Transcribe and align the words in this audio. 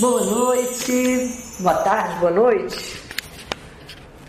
Boa 0.00 0.20
noite, 0.20 1.42
boa 1.58 1.74
tarde, 1.74 2.20
boa 2.20 2.30
noite, 2.30 3.02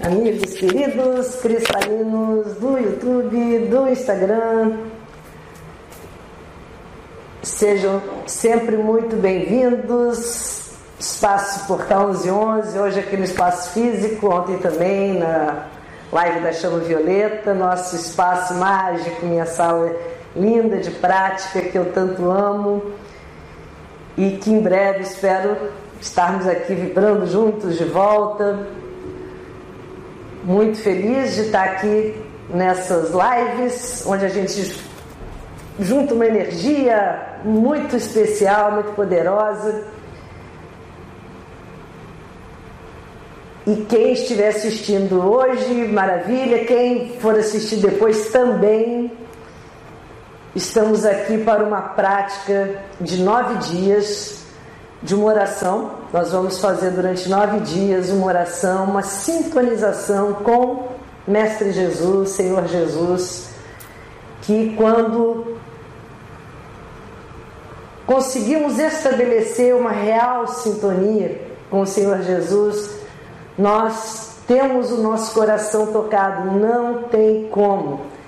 amigos 0.03 0.55
queridos 0.55 1.35
cristalinos 1.35 2.55
do 2.55 2.75
YouTube, 2.75 3.67
do 3.67 3.87
Instagram. 3.87 4.77
Sejam 7.43 8.01
sempre 8.25 8.77
muito 8.77 9.15
bem-vindos. 9.15 10.71
Espaço 10.99 11.67
Portal 11.67 12.07
1111, 12.13 12.79
hoje 12.79 12.99
aqui 13.01 13.15
no 13.15 13.25
espaço 13.25 13.69
físico, 13.69 14.27
ontem 14.27 14.57
também 14.57 15.19
na 15.19 15.67
live 16.11 16.39
da 16.39 16.51
Chama 16.51 16.79
Violeta, 16.79 17.53
nosso 17.53 17.95
espaço 17.95 18.55
mágico, 18.55 19.23
minha 19.23 19.45
sala 19.45 19.95
linda 20.35 20.77
de 20.77 20.89
prática 20.89 21.61
que 21.61 21.77
eu 21.77 21.93
tanto 21.93 22.27
amo 22.27 22.91
e 24.19 24.31
que 24.31 24.51
em 24.51 24.59
breve 24.59 25.03
espero 25.03 25.55
estarmos 26.01 26.45
aqui 26.45 26.75
vibrando 26.75 27.25
juntos 27.25 27.77
de 27.77 27.85
volta. 27.85 28.67
Muito 30.43 30.77
feliz 30.77 31.35
de 31.35 31.43
estar 31.43 31.63
aqui 31.63 32.21
nessas 32.49 33.11
lives, 33.11 34.03
onde 34.05 34.25
a 34.25 34.27
gente 34.27 34.77
junta 35.79 36.13
uma 36.13 36.25
energia 36.25 37.37
muito 37.45 37.95
especial, 37.95 38.73
muito 38.73 38.91
poderosa. 38.91 39.85
E 43.65 43.85
quem 43.87 44.11
estiver 44.11 44.49
assistindo 44.49 45.15
hoje, 45.23 45.87
maravilha. 45.87 46.65
Quem 46.65 47.17
for 47.19 47.35
assistir 47.35 47.77
depois 47.77 48.31
também, 48.31 49.08
Estamos 50.59 51.05
aqui 51.05 51.37
para 51.37 51.63
uma 51.63 51.81
prática 51.81 52.81
de 52.99 53.23
nove 53.23 53.59
dias 53.69 54.43
de 55.01 55.15
uma 55.15 55.27
oração. 55.27 55.91
Nós 56.11 56.33
vamos 56.33 56.59
fazer 56.59 56.91
durante 56.91 57.29
nove 57.29 57.61
dias 57.61 58.09
uma 58.09 58.27
oração, 58.27 58.83
uma 58.83 59.01
sintonização 59.01 60.33
com 60.33 60.89
Mestre 61.25 61.71
Jesus, 61.71 62.31
Senhor 62.31 62.67
Jesus, 62.67 63.51
que 64.41 64.75
quando 64.75 65.55
conseguimos 68.05 68.77
estabelecer 68.79 69.73
uma 69.73 69.91
real 69.91 70.45
sintonia 70.45 71.39
com 71.69 71.83
o 71.83 71.87
Senhor 71.87 72.21
Jesus, 72.21 72.97
nós 73.57 74.35
temos 74.45 74.91
o 74.91 74.97
nosso 74.97 75.33
coração 75.33 75.87
tocado, 75.87 76.51
não 76.51 77.03
tem 77.03 77.47
como 77.49 78.18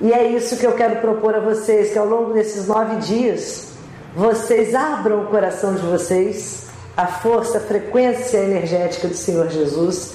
e 0.00 0.12
é 0.12 0.26
isso 0.28 0.56
que 0.56 0.66
eu 0.66 0.72
quero 0.72 0.96
propor 0.96 1.34
a 1.34 1.40
vocês: 1.40 1.92
que 1.92 1.98
ao 1.98 2.06
longo 2.06 2.32
desses 2.32 2.66
nove 2.66 2.96
dias, 2.96 3.72
vocês 4.14 4.74
abram 4.74 5.22
o 5.22 5.26
coração 5.26 5.74
de 5.74 5.82
vocês 5.82 6.66
à 6.96 7.06
força, 7.06 7.58
à 7.58 7.60
frequência 7.60 8.38
energética 8.38 9.08
do 9.08 9.14
Senhor 9.14 9.48
Jesus. 9.48 10.14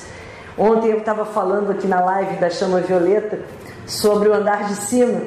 Ontem 0.57 0.89
eu 0.89 0.99
estava 0.99 1.25
falando 1.25 1.71
aqui 1.71 1.87
na 1.87 2.03
live 2.03 2.37
da 2.37 2.49
Chama 2.49 2.81
Violeta 2.81 3.39
sobre 3.85 4.27
o 4.29 4.33
andar 4.33 4.67
de 4.67 4.75
cima, 4.75 5.21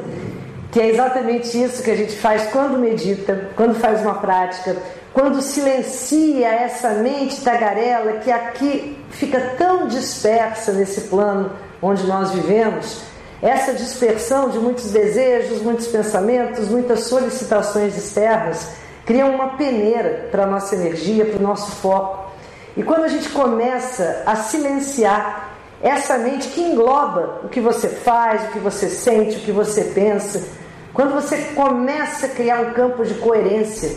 que 0.72 0.80
é 0.80 0.88
exatamente 0.88 1.60
isso 1.60 1.82
que 1.82 1.90
a 1.90 1.96
gente 1.96 2.16
faz 2.16 2.50
quando 2.50 2.78
medita, 2.78 3.48
quando 3.56 3.74
faz 3.74 4.02
uma 4.02 4.14
prática, 4.14 4.76
quando 5.12 5.40
silencia 5.40 6.48
essa 6.48 6.90
mente 6.90 7.40
tagarela 7.42 8.14
que 8.14 8.30
aqui 8.30 8.98
fica 9.10 9.40
tão 9.56 9.86
dispersa 9.86 10.72
nesse 10.72 11.02
plano 11.02 11.50
onde 11.82 12.06
nós 12.06 12.32
vivemos 12.32 13.09
essa 13.42 13.72
dispersão 13.72 14.50
de 14.50 14.58
muitos 14.58 14.90
desejos, 14.90 15.62
muitos 15.62 15.86
pensamentos, 15.86 16.68
muitas 16.68 17.04
solicitações 17.04 17.96
externas 17.96 18.68
cria 19.06 19.24
uma 19.26 19.56
peneira 19.56 20.28
para 20.30 20.44
a 20.44 20.46
nossa 20.46 20.74
energia, 20.74 21.24
para 21.24 21.38
o 21.38 21.42
nosso 21.42 21.70
foco. 21.76 22.30
E 22.76 22.82
quando 22.82 23.04
a 23.04 23.08
gente 23.08 23.28
começa 23.30 24.22
a 24.26 24.36
silenciar 24.36 25.50
essa 25.82 26.18
mente 26.18 26.48
que 26.48 26.60
engloba 26.60 27.40
o 27.42 27.48
que 27.48 27.60
você 27.60 27.88
faz, 27.88 28.44
o 28.44 28.52
que 28.52 28.58
você 28.58 28.88
sente, 28.88 29.38
o 29.38 29.40
que 29.40 29.52
você 29.52 29.84
pensa, 29.84 30.46
quando 30.92 31.14
você 31.14 31.38
começa 31.54 32.26
a 32.26 32.28
criar 32.28 32.60
um 32.60 32.72
campo 32.72 33.04
de 33.04 33.14
coerência 33.14 33.96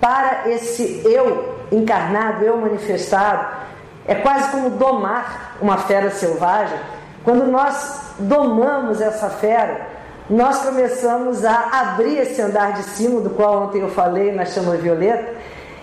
para 0.00 0.48
esse 0.48 1.02
eu 1.04 1.56
encarnado, 1.72 2.44
eu 2.44 2.56
manifestado, 2.56 3.64
é 4.06 4.14
quase 4.14 4.50
como 4.50 4.70
domar 4.70 5.56
uma 5.60 5.78
fera 5.78 6.10
selvagem 6.10 6.78
quando 7.24 7.46
nós 7.46 8.03
domamos 8.18 9.00
essa 9.00 9.28
fera, 9.28 9.88
nós 10.28 10.60
começamos 10.60 11.44
a 11.44 11.68
abrir 11.72 12.18
esse 12.18 12.40
andar 12.40 12.72
de 12.72 12.82
cima, 12.82 13.20
do 13.20 13.30
qual 13.30 13.64
ontem 13.64 13.80
eu 13.80 13.90
falei 13.90 14.32
na 14.32 14.44
chama 14.44 14.76
violeta, 14.76 15.34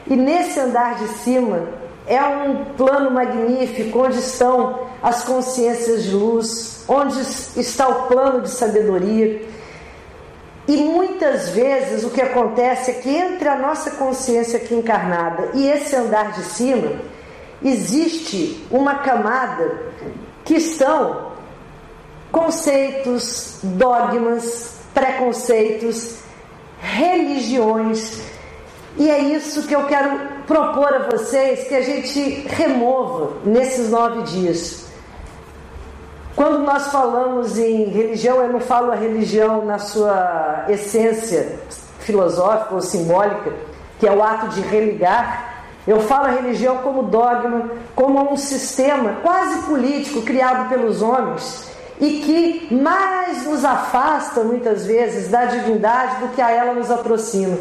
e 0.07 0.15
nesse 0.15 0.59
andar 0.59 0.95
de 0.95 1.07
cima 1.19 1.67
é 2.07 2.21
um 2.21 2.65
plano 2.75 3.11
magnífico 3.11 3.99
onde 3.99 4.17
estão 4.17 4.79
as 5.01 5.23
consciências 5.23 6.03
de 6.03 6.15
luz, 6.15 6.83
onde 6.87 7.19
está 7.59 7.87
o 7.87 8.07
plano 8.07 8.41
de 8.41 8.49
sabedoria. 8.49 9.45
E 10.67 10.77
muitas 10.77 11.49
vezes 11.49 12.03
o 12.03 12.09
que 12.09 12.21
acontece 12.21 12.91
é 12.91 12.93
que 12.95 13.09
entre 13.09 13.47
a 13.47 13.55
nossa 13.55 13.91
consciência 13.91 14.57
aqui 14.57 14.73
encarnada 14.73 15.49
e 15.53 15.67
esse 15.67 15.95
andar 15.95 16.31
de 16.31 16.43
cima, 16.43 16.93
existe 17.63 18.65
uma 18.71 18.95
camada 18.95 19.71
que 20.43 20.55
estão 20.55 21.30
conceitos, 22.31 23.59
dogmas, 23.61 24.75
preconceitos, 24.93 26.19
religiões. 26.79 28.21
E 28.97 29.09
é 29.09 29.19
isso 29.19 29.67
que 29.67 29.75
eu 29.75 29.85
quero 29.85 30.19
propor 30.47 30.93
a 30.93 31.09
vocês 31.09 31.67
que 31.67 31.75
a 31.75 31.81
gente 31.81 32.47
remova 32.47 33.33
nesses 33.45 33.89
nove 33.89 34.23
dias. 34.23 34.85
Quando 36.35 36.59
nós 36.59 36.87
falamos 36.87 37.57
em 37.57 37.85
religião, 37.85 38.41
eu 38.41 38.49
não 38.49 38.59
falo 38.59 38.91
a 38.91 38.95
religião 38.95 39.65
na 39.65 39.79
sua 39.79 40.65
essência 40.69 41.59
filosófica 41.99 42.73
ou 42.73 42.81
simbólica, 42.81 43.53
que 43.99 44.07
é 44.07 44.11
o 44.11 44.23
ato 44.23 44.49
de 44.49 44.61
religar. 44.61 45.65
Eu 45.85 45.99
falo 45.99 46.25
a 46.25 46.31
religião 46.31 46.77
como 46.77 47.03
dogma, 47.03 47.71
como 47.95 48.31
um 48.31 48.37
sistema 48.37 49.17
quase 49.21 49.63
político 49.63 50.21
criado 50.21 50.69
pelos 50.69 51.01
homens 51.01 51.70
e 52.01 52.19
que 52.19 52.73
mais 52.73 53.45
nos 53.45 53.63
afasta 53.63 54.43
muitas 54.43 54.87
vezes 54.87 55.27
da 55.27 55.45
divindade 55.45 56.15
do 56.15 56.29
que 56.29 56.41
a 56.41 56.49
ela 56.49 56.73
nos 56.73 56.89
aproxima. 56.89 57.59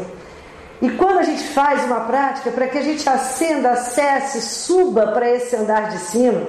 E 0.81 0.89
quando 0.89 1.19
a 1.19 1.23
gente 1.23 1.43
faz 1.49 1.85
uma 1.85 2.01
prática 2.01 2.49
para 2.49 2.65
que 2.65 2.79
a 2.79 2.81
gente 2.81 3.07
acenda, 3.07 3.69
acesse, 3.69 4.41
suba 4.41 5.07
para 5.11 5.29
esse 5.29 5.55
andar 5.55 5.89
de 5.89 5.99
cima, 5.99 6.41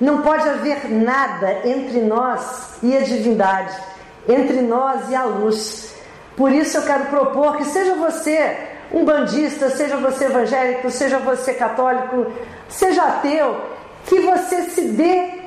não 0.00 0.22
pode 0.22 0.48
haver 0.48 0.90
nada 0.90 1.68
entre 1.68 2.00
nós 2.00 2.78
e 2.82 2.96
a 2.96 3.00
divindade, 3.00 3.76
entre 4.26 4.62
nós 4.62 5.10
e 5.10 5.14
a 5.14 5.24
luz. 5.24 5.94
Por 6.34 6.50
isso 6.50 6.78
eu 6.78 6.82
quero 6.82 7.06
propor 7.06 7.58
que 7.58 7.64
seja 7.66 7.94
você 7.94 8.56
um 8.90 9.04
bandista, 9.04 9.68
seja 9.68 9.98
você 9.98 10.24
evangélico, 10.24 10.90
seja 10.90 11.18
você 11.18 11.52
católico, 11.52 12.32
seja 12.70 13.02
ateu, 13.02 13.54
que 14.06 14.20
você 14.20 14.62
se 14.62 14.80
dê 14.80 15.37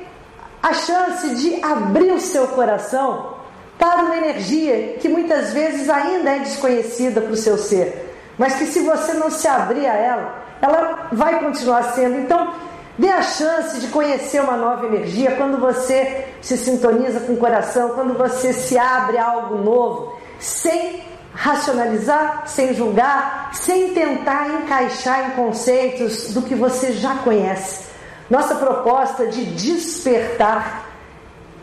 a 0.62 0.72
chance 0.72 1.34
de 1.34 1.62
abrir 1.62 2.12
o 2.12 2.20
seu 2.20 2.46
coração 2.48 3.34
para 3.78 4.02
uma 4.02 4.16
energia 4.16 4.96
que 5.00 5.08
muitas 5.08 5.52
vezes 5.52 5.90
ainda 5.90 6.30
é 6.30 6.38
desconhecida 6.38 7.20
para 7.20 7.32
o 7.32 7.36
seu 7.36 7.58
ser, 7.58 8.14
mas 8.38 8.54
que 8.54 8.66
se 8.66 8.80
você 8.80 9.14
não 9.14 9.28
se 9.28 9.48
abrir 9.48 9.86
a 9.86 9.94
ela, 9.94 10.42
ela 10.60 11.08
vai 11.12 11.40
continuar 11.40 11.82
sendo. 11.94 12.20
Então, 12.20 12.54
dê 12.96 13.08
a 13.08 13.22
chance 13.22 13.80
de 13.80 13.88
conhecer 13.88 14.40
uma 14.40 14.56
nova 14.56 14.86
energia 14.86 15.32
quando 15.32 15.58
você 15.58 16.26
se 16.40 16.56
sintoniza 16.56 17.20
com 17.20 17.32
o 17.32 17.38
coração, 17.38 17.90
quando 17.90 18.16
você 18.16 18.52
se 18.52 18.78
abre 18.78 19.18
a 19.18 19.26
algo 19.26 19.56
novo, 19.58 20.16
sem 20.38 21.02
racionalizar, 21.34 22.44
sem 22.46 22.74
julgar, 22.74 23.50
sem 23.52 23.92
tentar 23.94 24.48
encaixar 24.48 25.30
em 25.30 25.30
conceitos 25.32 26.32
do 26.32 26.42
que 26.42 26.54
você 26.54 26.92
já 26.92 27.16
conhece. 27.16 27.91
Nossa 28.32 28.54
proposta 28.54 29.26
de 29.26 29.44
despertar 29.44 30.86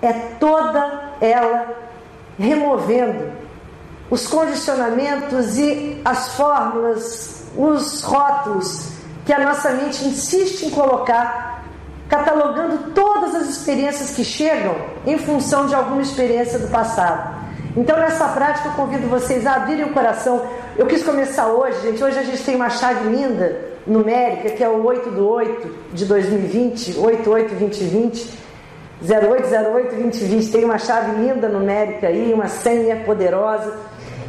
é 0.04 0.14
toda 0.40 1.14
ela 1.20 1.76
removendo 2.38 3.32
os 4.08 4.28
condicionamentos 4.28 5.58
e 5.58 6.00
as 6.06 6.36
fórmulas, 6.36 7.48
os 7.58 8.04
rótulos 8.04 8.92
que 9.26 9.34
a 9.34 9.40
nossa 9.40 9.72
mente 9.72 10.06
insiste 10.06 10.68
em 10.68 10.70
colocar, 10.70 11.66
catalogando 12.08 12.92
todas 12.94 13.34
as 13.34 13.50
experiências 13.50 14.12
que 14.12 14.24
chegam 14.24 14.76
em 15.08 15.18
função 15.18 15.66
de 15.66 15.74
alguma 15.74 16.04
experiência 16.04 16.60
do 16.60 16.68
passado. 16.68 17.36
Então, 17.76 17.98
nessa 17.98 18.28
prática, 18.28 18.68
eu 18.70 18.74
convido 18.74 19.08
vocês 19.08 19.48
a 19.48 19.56
abrirem 19.56 19.86
o 19.86 19.94
coração. 19.94 20.48
Eu 20.78 20.86
quis 20.86 21.02
começar 21.02 21.48
hoje, 21.48 21.82
gente. 21.82 22.04
Hoje 22.04 22.20
a 22.20 22.24
gente 22.24 22.44
tem 22.44 22.56
uma 22.56 22.70
chave 22.70 23.10
linda, 23.10 23.69
numérica, 23.90 24.50
que 24.52 24.64
é 24.64 24.70
o 24.70 24.86
8 24.86 25.10
do 25.12 25.28
8 25.28 25.76
de 25.94 26.06
2020, 26.06 26.98
882020. 26.98 28.40
0808 29.02 29.96
2020 29.96 30.52
tem 30.52 30.66
uma 30.66 30.78
chave 30.78 31.22
linda 31.22 31.48
numérica 31.48 32.08
aí, 32.08 32.34
uma 32.34 32.48
senha 32.48 32.98
poderosa. 33.06 33.74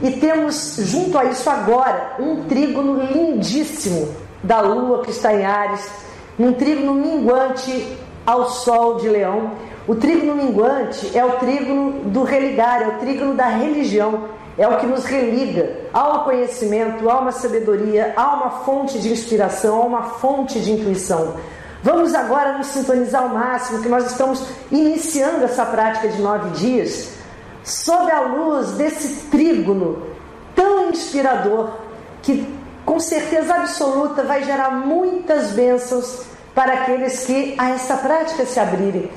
E 0.02 0.12
temos 0.12 0.76
junto 0.78 1.18
a 1.18 1.24
isso 1.24 1.50
agora 1.50 2.14
um 2.18 2.44
trígono 2.44 3.04
lindíssimo 3.04 4.14
da 4.42 4.60
Lua 4.60 5.02
que 5.02 5.10
está 5.10 5.34
em 5.34 5.44
Ares, 5.44 5.90
um 6.38 6.52
trígono 6.52 6.94
minguante 6.94 7.98
ao 8.24 8.48
Sol 8.48 8.96
de 8.96 9.08
Leão. 9.08 9.52
O 9.86 9.94
trígono 9.94 10.36
minguante 10.36 11.10
é 11.18 11.24
o 11.24 11.32
trígono 11.32 12.04
do 12.04 12.22
religar, 12.22 12.82
é 12.82 12.88
o 12.88 12.98
trígono 12.98 13.34
da 13.34 13.48
religião, 13.48 14.28
é 14.58 14.66
o 14.66 14.76
que 14.78 14.86
nos 14.86 15.04
religa 15.04 15.76
ao 15.92 16.24
conhecimento, 16.24 17.08
a 17.08 17.20
uma 17.20 17.32
sabedoria, 17.32 18.12
a 18.16 18.34
uma 18.34 18.50
fonte 18.64 18.98
de 18.98 19.10
inspiração, 19.10 19.82
a 19.82 19.86
uma 19.86 20.02
fonte 20.02 20.60
de 20.60 20.72
intuição. 20.72 21.36
Vamos 21.82 22.14
agora 22.14 22.58
nos 22.58 22.66
sintonizar 22.66 23.22
ao 23.22 23.30
máximo, 23.30 23.82
que 23.82 23.88
nós 23.88 24.10
estamos 24.10 24.44
iniciando 24.70 25.44
essa 25.44 25.64
prática 25.64 26.08
de 26.08 26.20
nove 26.20 26.50
dias, 26.50 27.12
sob 27.64 28.10
a 28.10 28.20
luz 28.20 28.72
desse 28.72 29.28
trígono 29.28 30.02
tão 30.54 30.90
inspirador, 30.90 31.70
que 32.22 32.46
com 32.84 33.00
certeza 33.00 33.54
absoluta 33.54 34.24
vai 34.24 34.44
gerar 34.44 34.70
muitas 34.70 35.52
bênçãos 35.52 36.22
para 36.54 36.74
aqueles 36.74 37.24
que 37.24 37.54
a 37.56 37.70
essa 37.70 37.96
prática 37.96 38.44
se 38.44 38.60
abrirem. 38.60 39.10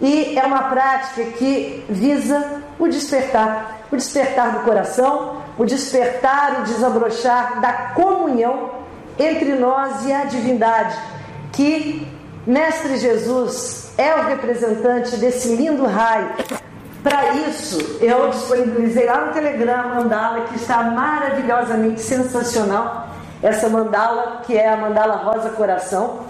E 0.00 0.38
é 0.38 0.44
uma 0.44 0.64
prática 0.64 1.22
que 1.38 1.84
visa 1.88 2.63
o 2.78 2.88
despertar 2.88 3.74
o 3.94 3.96
despertar 3.96 4.52
do 4.52 4.64
coração, 4.64 5.42
o 5.56 5.64
despertar 5.64 6.60
e 6.60 6.62
desabrochar 6.64 7.60
da 7.60 7.72
comunhão 7.94 8.70
entre 9.18 9.54
nós 9.54 10.04
e 10.04 10.12
a 10.12 10.24
divindade 10.24 10.96
que 11.52 12.06
Mestre 12.46 12.96
Jesus 12.96 13.92
é 13.96 14.14
o 14.16 14.24
representante 14.24 15.16
desse 15.16 15.54
lindo 15.54 15.86
raio. 15.86 16.30
Para 17.02 17.34
isso, 17.34 17.98
eu 18.00 18.28
disponibilizei 18.30 19.06
lá 19.06 19.26
no 19.26 19.32
Telegram 19.32 19.80
a 19.80 19.94
mandala 19.94 20.40
que 20.42 20.56
está 20.56 20.82
maravilhosamente 20.82 22.00
sensacional. 22.00 23.08
Essa 23.42 23.68
mandala, 23.68 24.40
que 24.44 24.56
é 24.56 24.68
a 24.68 24.76
mandala 24.76 25.16
Rosa 25.16 25.50
Coração, 25.50 26.20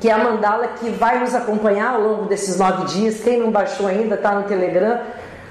que 0.00 0.08
é 0.08 0.12
a 0.12 0.18
mandala 0.18 0.68
que 0.68 0.88
vai 0.90 1.18
nos 1.18 1.34
acompanhar 1.34 1.94
ao 1.94 2.00
longo 2.00 2.24
desses 2.26 2.56
nove 2.56 2.84
dias. 2.86 3.20
Quem 3.20 3.40
não 3.40 3.50
baixou 3.50 3.86
ainda, 3.86 4.14
está 4.14 4.32
no 4.32 4.44
Telegram, 4.44 5.00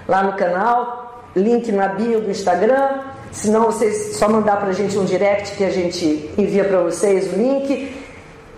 lá 0.08 0.24
no 0.24 0.34
canal, 0.34 1.24
link 1.36 1.72
na 1.72 1.88
bio 1.88 2.22
do 2.22 2.32
Instagram. 2.32 3.00
Se 3.32 3.50
não, 3.50 3.66
vocês 3.66 4.16
só 4.18 4.30
mandar 4.30 4.58
para 4.58 4.70
a 4.70 4.74
gente 4.74 4.98
um 4.98 5.06
direct 5.06 5.56
que 5.58 5.64
a 5.64 5.72
gente 5.72 6.30
envia 6.38 6.64
para 6.64 6.82
vocês 6.82 7.34
o 7.34 7.36
link. 7.36 8.04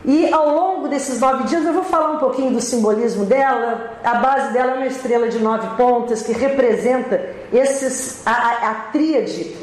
E 0.03 0.31
ao 0.31 0.49
longo 0.49 0.87
desses 0.87 1.19
nove 1.19 1.45
dias 1.45 1.65
eu 1.65 1.73
vou 1.73 1.83
falar 1.83 2.11
um 2.11 2.19
pouquinho 2.19 2.51
do 2.51 2.61
simbolismo 2.61 3.25
dela. 3.25 3.97
A 4.03 4.15
base 4.15 4.53
dela 4.53 4.73
é 4.73 4.75
uma 4.75 4.85
estrela 4.85 5.27
de 5.29 5.39
nove 5.39 5.67
pontas 5.77 6.21
que 6.21 6.31
representa 6.31 7.27
esses, 7.51 8.21
a, 8.25 8.31
a, 8.31 8.71
a 8.71 8.73
tríade 8.91 9.55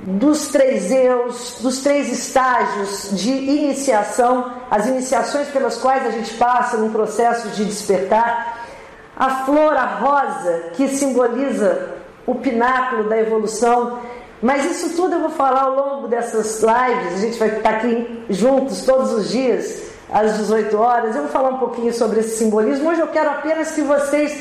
dos 0.00 0.48
três 0.48 0.90
eus, 0.90 1.58
dos 1.60 1.80
três 1.80 2.12
estágios 2.12 3.10
de 3.12 3.30
iniciação, 3.30 4.52
as 4.70 4.86
iniciações 4.86 5.48
pelas 5.48 5.78
quais 5.78 6.06
a 6.06 6.10
gente 6.10 6.34
passa 6.34 6.76
num 6.76 6.90
processo 6.90 7.48
de 7.50 7.64
despertar. 7.64 8.63
A 9.16 9.44
flor, 9.44 9.76
a 9.76 9.86
rosa, 9.86 10.70
que 10.74 10.88
simboliza 10.88 11.94
o 12.26 12.34
pináculo 12.34 13.04
da 13.04 13.18
evolução. 13.18 13.98
Mas 14.42 14.64
isso 14.64 14.96
tudo 14.96 15.14
eu 15.14 15.20
vou 15.20 15.30
falar 15.30 15.62
ao 15.62 15.74
longo 15.74 16.08
dessas 16.08 16.60
lives. 16.62 17.14
A 17.14 17.18
gente 17.18 17.38
vai 17.38 17.48
estar 17.48 17.70
aqui 17.70 18.24
juntos 18.28 18.84
todos 18.84 19.12
os 19.12 19.30
dias, 19.30 19.82
às 20.12 20.36
18 20.36 20.76
horas. 20.76 21.14
Eu 21.14 21.22
vou 21.22 21.30
falar 21.30 21.50
um 21.50 21.58
pouquinho 21.58 21.92
sobre 21.94 22.20
esse 22.20 22.36
simbolismo. 22.38 22.90
Hoje 22.90 23.00
eu 23.00 23.08
quero 23.08 23.30
apenas 23.30 23.70
que 23.72 23.82
vocês 23.82 24.36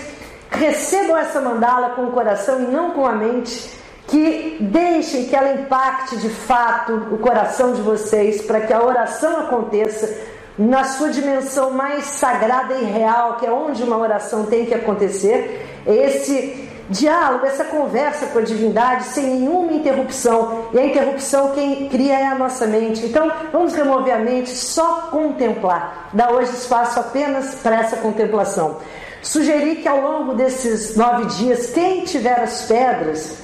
recebam 0.50 1.18
essa 1.18 1.40
mandala 1.40 1.92
com 1.92 2.06
o 2.06 2.12
coração 2.12 2.62
e 2.62 2.66
não 2.66 2.92
com 2.92 3.06
a 3.06 3.14
mente. 3.14 3.82
Que 4.08 4.58
deixem 4.60 5.26
que 5.26 5.36
ela 5.36 5.54
impacte 5.54 6.18
de 6.18 6.30
fato 6.30 6.94
o 7.12 7.18
coração 7.18 7.72
de 7.74 7.82
vocês, 7.82 8.42
para 8.42 8.62
que 8.62 8.74
a 8.74 8.84
oração 8.84 9.40
aconteça 9.40 10.33
na 10.58 10.84
sua 10.84 11.10
dimensão 11.10 11.72
mais 11.72 12.06
sagrada 12.06 12.76
e 12.76 12.86
real, 12.86 13.38
que 13.38 13.46
é 13.46 13.52
onde 13.52 13.82
uma 13.84 13.98
oração 13.98 14.46
tem 14.46 14.66
que 14.66 14.74
acontecer. 14.74 15.82
Esse 15.86 16.70
diálogo, 16.90 17.46
essa 17.46 17.64
conversa 17.64 18.28
com 18.28 18.40
a 18.40 18.42
divindade 18.42 19.06
sem 19.06 19.26
nenhuma 19.26 19.74
interrupção. 19.74 20.70
E 20.74 20.80
a 20.80 20.86
interrupção 20.86 21.52
quem 21.52 21.90
cria 21.90 22.20
é 22.20 22.28
a 22.28 22.36
nossa 22.36 22.68
mente. 22.68 23.06
Então, 23.06 23.32
vamos 23.52 23.74
remover 23.74 24.14
a 24.16 24.20
mente, 24.20 24.50
só 24.50 25.08
contemplar. 25.10 26.10
Dá 26.14 26.30
hoje 26.30 26.52
espaço 26.52 27.00
apenas 27.00 27.56
para 27.56 27.78
essa 27.78 27.98
contemplação. 27.98 28.78
Sugeri 29.22 29.78
que 29.78 29.88
ao 29.88 30.02
longo 30.02 30.34
desses 30.34 30.96
nove 30.98 31.26
dias, 31.26 31.72
quem 31.72 32.04
tiver 32.04 32.40
as 32.40 32.64
pedras, 32.64 33.38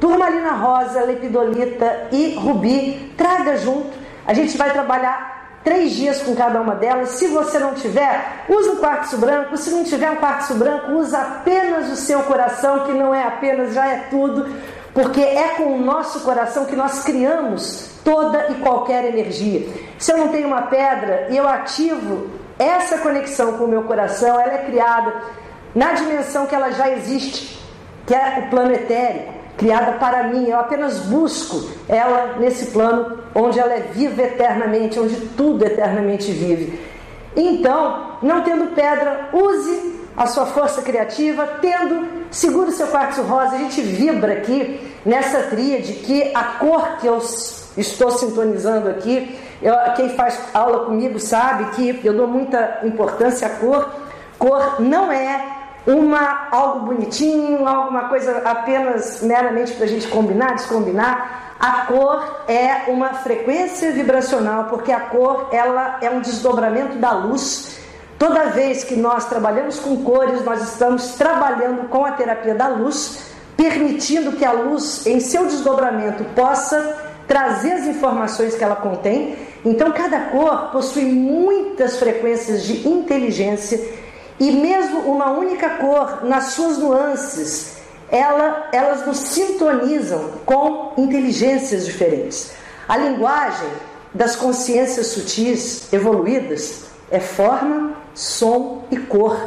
turmalina 0.00 0.52
rosa, 0.52 1.04
lepidolita 1.04 2.08
e 2.10 2.34
rubi, 2.34 3.12
traga 3.16 3.56
junto. 3.58 3.90
A 4.26 4.32
gente 4.32 4.56
vai 4.56 4.72
trabalhar 4.72 5.41
três 5.64 5.92
dias 5.92 6.22
com 6.22 6.34
cada 6.34 6.60
uma 6.60 6.74
delas. 6.74 7.10
Se 7.10 7.28
você 7.28 7.58
não 7.58 7.74
tiver, 7.74 8.44
usa 8.48 8.72
um 8.72 8.76
quartzo 8.76 9.16
branco. 9.18 9.56
Se 9.56 9.70
não 9.70 9.84
tiver 9.84 10.10
um 10.10 10.16
quartzo 10.16 10.54
branco, 10.54 10.92
usa 10.92 11.18
apenas 11.18 11.90
o 11.90 11.96
seu 11.96 12.20
coração, 12.24 12.84
que 12.84 12.92
não 12.92 13.14
é 13.14 13.24
apenas, 13.24 13.74
já 13.74 13.86
é 13.86 13.96
tudo, 14.10 14.54
porque 14.92 15.20
é 15.20 15.48
com 15.56 15.74
o 15.74 15.78
nosso 15.78 16.20
coração 16.20 16.66
que 16.66 16.76
nós 16.76 17.02
criamos 17.04 17.90
toda 18.04 18.50
e 18.50 18.54
qualquer 18.54 19.04
energia. 19.04 19.68
Se 19.98 20.12
eu 20.12 20.18
não 20.18 20.28
tenho 20.28 20.48
uma 20.48 20.62
pedra 20.62 21.28
e 21.30 21.36
eu 21.36 21.48
ativo 21.48 22.30
essa 22.58 22.98
conexão 22.98 23.54
com 23.54 23.64
o 23.64 23.68
meu 23.68 23.84
coração, 23.84 24.40
ela 24.40 24.54
é 24.54 24.58
criada 24.58 25.14
na 25.74 25.92
dimensão 25.92 26.46
que 26.46 26.54
ela 26.54 26.70
já 26.70 26.90
existe, 26.90 27.58
que 28.06 28.14
é 28.14 28.44
o 28.44 28.50
plano 28.50 28.72
etérico 28.72 29.41
criada 29.62 29.92
para 29.92 30.24
mim. 30.24 30.48
Eu 30.48 30.58
apenas 30.58 30.98
busco 30.98 31.70
ela 31.88 32.36
nesse 32.38 32.66
plano 32.66 33.18
onde 33.34 33.58
ela 33.58 33.72
é 33.72 33.80
viva 33.80 34.20
eternamente, 34.20 34.98
onde 34.98 35.16
tudo 35.36 35.64
eternamente 35.64 36.32
vive. 36.32 36.78
Então, 37.36 38.18
não 38.20 38.42
tendo 38.42 38.74
pedra, 38.74 39.28
use 39.32 40.02
a 40.16 40.26
sua 40.26 40.44
força 40.46 40.82
criativa, 40.82 41.46
tendo, 41.62 42.26
segura 42.30 42.68
o 42.68 42.72
seu 42.72 42.88
quartzo 42.88 43.22
rosa. 43.22 43.54
A 43.54 43.58
gente 43.58 43.80
vibra 43.80 44.34
aqui 44.34 44.80
nessa 45.06 45.44
tríade 45.44 45.94
que 45.94 46.30
a 46.34 46.44
cor 46.58 46.98
que 47.00 47.06
eu 47.06 47.18
estou 47.76 48.10
sintonizando 48.10 48.90
aqui, 48.90 49.38
eu, 49.62 49.74
quem 49.96 50.10
faz 50.10 50.38
aula 50.52 50.84
comigo 50.86 51.18
sabe 51.18 51.64
que 51.76 52.00
eu 52.04 52.12
dou 52.12 52.26
muita 52.26 52.80
importância 52.82 53.46
à 53.46 53.50
cor. 53.50 53.88
Cor 54.38 54.80
não 54.80 55.10
é 55.10 55.61
uma 55.86 56.48
algo 56.50 56.86
bonitinho, 56.86 57.66
alguma 57.66 58.08
coisa 58.08 58.42
apenas 58.44 59.22
meramente 59.22 59.72
para 59.72 59.84
a 59.84 59.88
gente 59.88 60.06
combinar, 60.08 60.54
descombinar. 60.54 61.56
A 61.58 61.86
cor 61.86 62.42
é 62.48 62.90
uma 62.90 63.14
frequência 63.14 63.92
vibracional, 63.92 64.64
porque 64.64 64.92
a 64.92 65.00
cor 65.00 65.48
ela 65.52 65.98
é 66.00 66.10
um 66.10 66.20
desdobramento 66.20 66.98
da 66.98 67.12
luz. 67.12 67.78
Toda 68.18 68.46
vez 68.46 68.84
que 68.84 68.94
nós 68.96 69.28
trabalhamos 69.28 69.78
com 69.78 70.02
cores, 70.02 70.44
nós 70.44 70.62
estamos 70.62 71.14
trabalhando 71.14 71.88
com 71.88 72.04
a 72.04 72.12
terapia 72.12 72.54
da 72.54 72.68
luz, 72.68 73.32
permitindo 73.56 74.32
que 74.32 74.44
a 74.44 74.52
luz, 74.52 75.06
em 75.06 75.18
seu 75.18 75.46
desdobramento, 75.46 76.24
possa 76.34 76.96
trazer 77.26 77.72
as 77.72 77.86
informações 77.86 78.54
que 78.54 78.62
ela 78.62 78.76
contém. 78.76 79.36
Então, 79.64 79.92
cada 79.92 80.18
cor 80.30 80.70
possui 80.72 81.04
muitas 81.04 81.96
frequências 81.96 82.64
de 82.64 82.88
inteligência 82.88 83.80
e 84.42 84.50
mesmo 84.50 85.02
uma 85.02 85.30
única 85.30 85.70
cor, 85.76 86.24
nas 86.24 86.46
suas 86.46 86.76
nuances, 86.76 87.76
ela, 88.10 88.66
elas 88.72 89.06
nos 89.06 89.18
sintonizam 89.18 90.32
com 90.44 90.94
inteligências 90.98 91.86
diferentes. 91.86 92.52
A 92.88 92.96
linguagem 92.96 93.68
das 94.12 94.34
consciências 94.34 95.06
sutis 95.06 95.92
evoluídas 95.92 96.86
é 97.08 97.20
forma, 97.20 97.92
som 98.16 98.82
e 98.90 98.96
cor. 98.96 99.38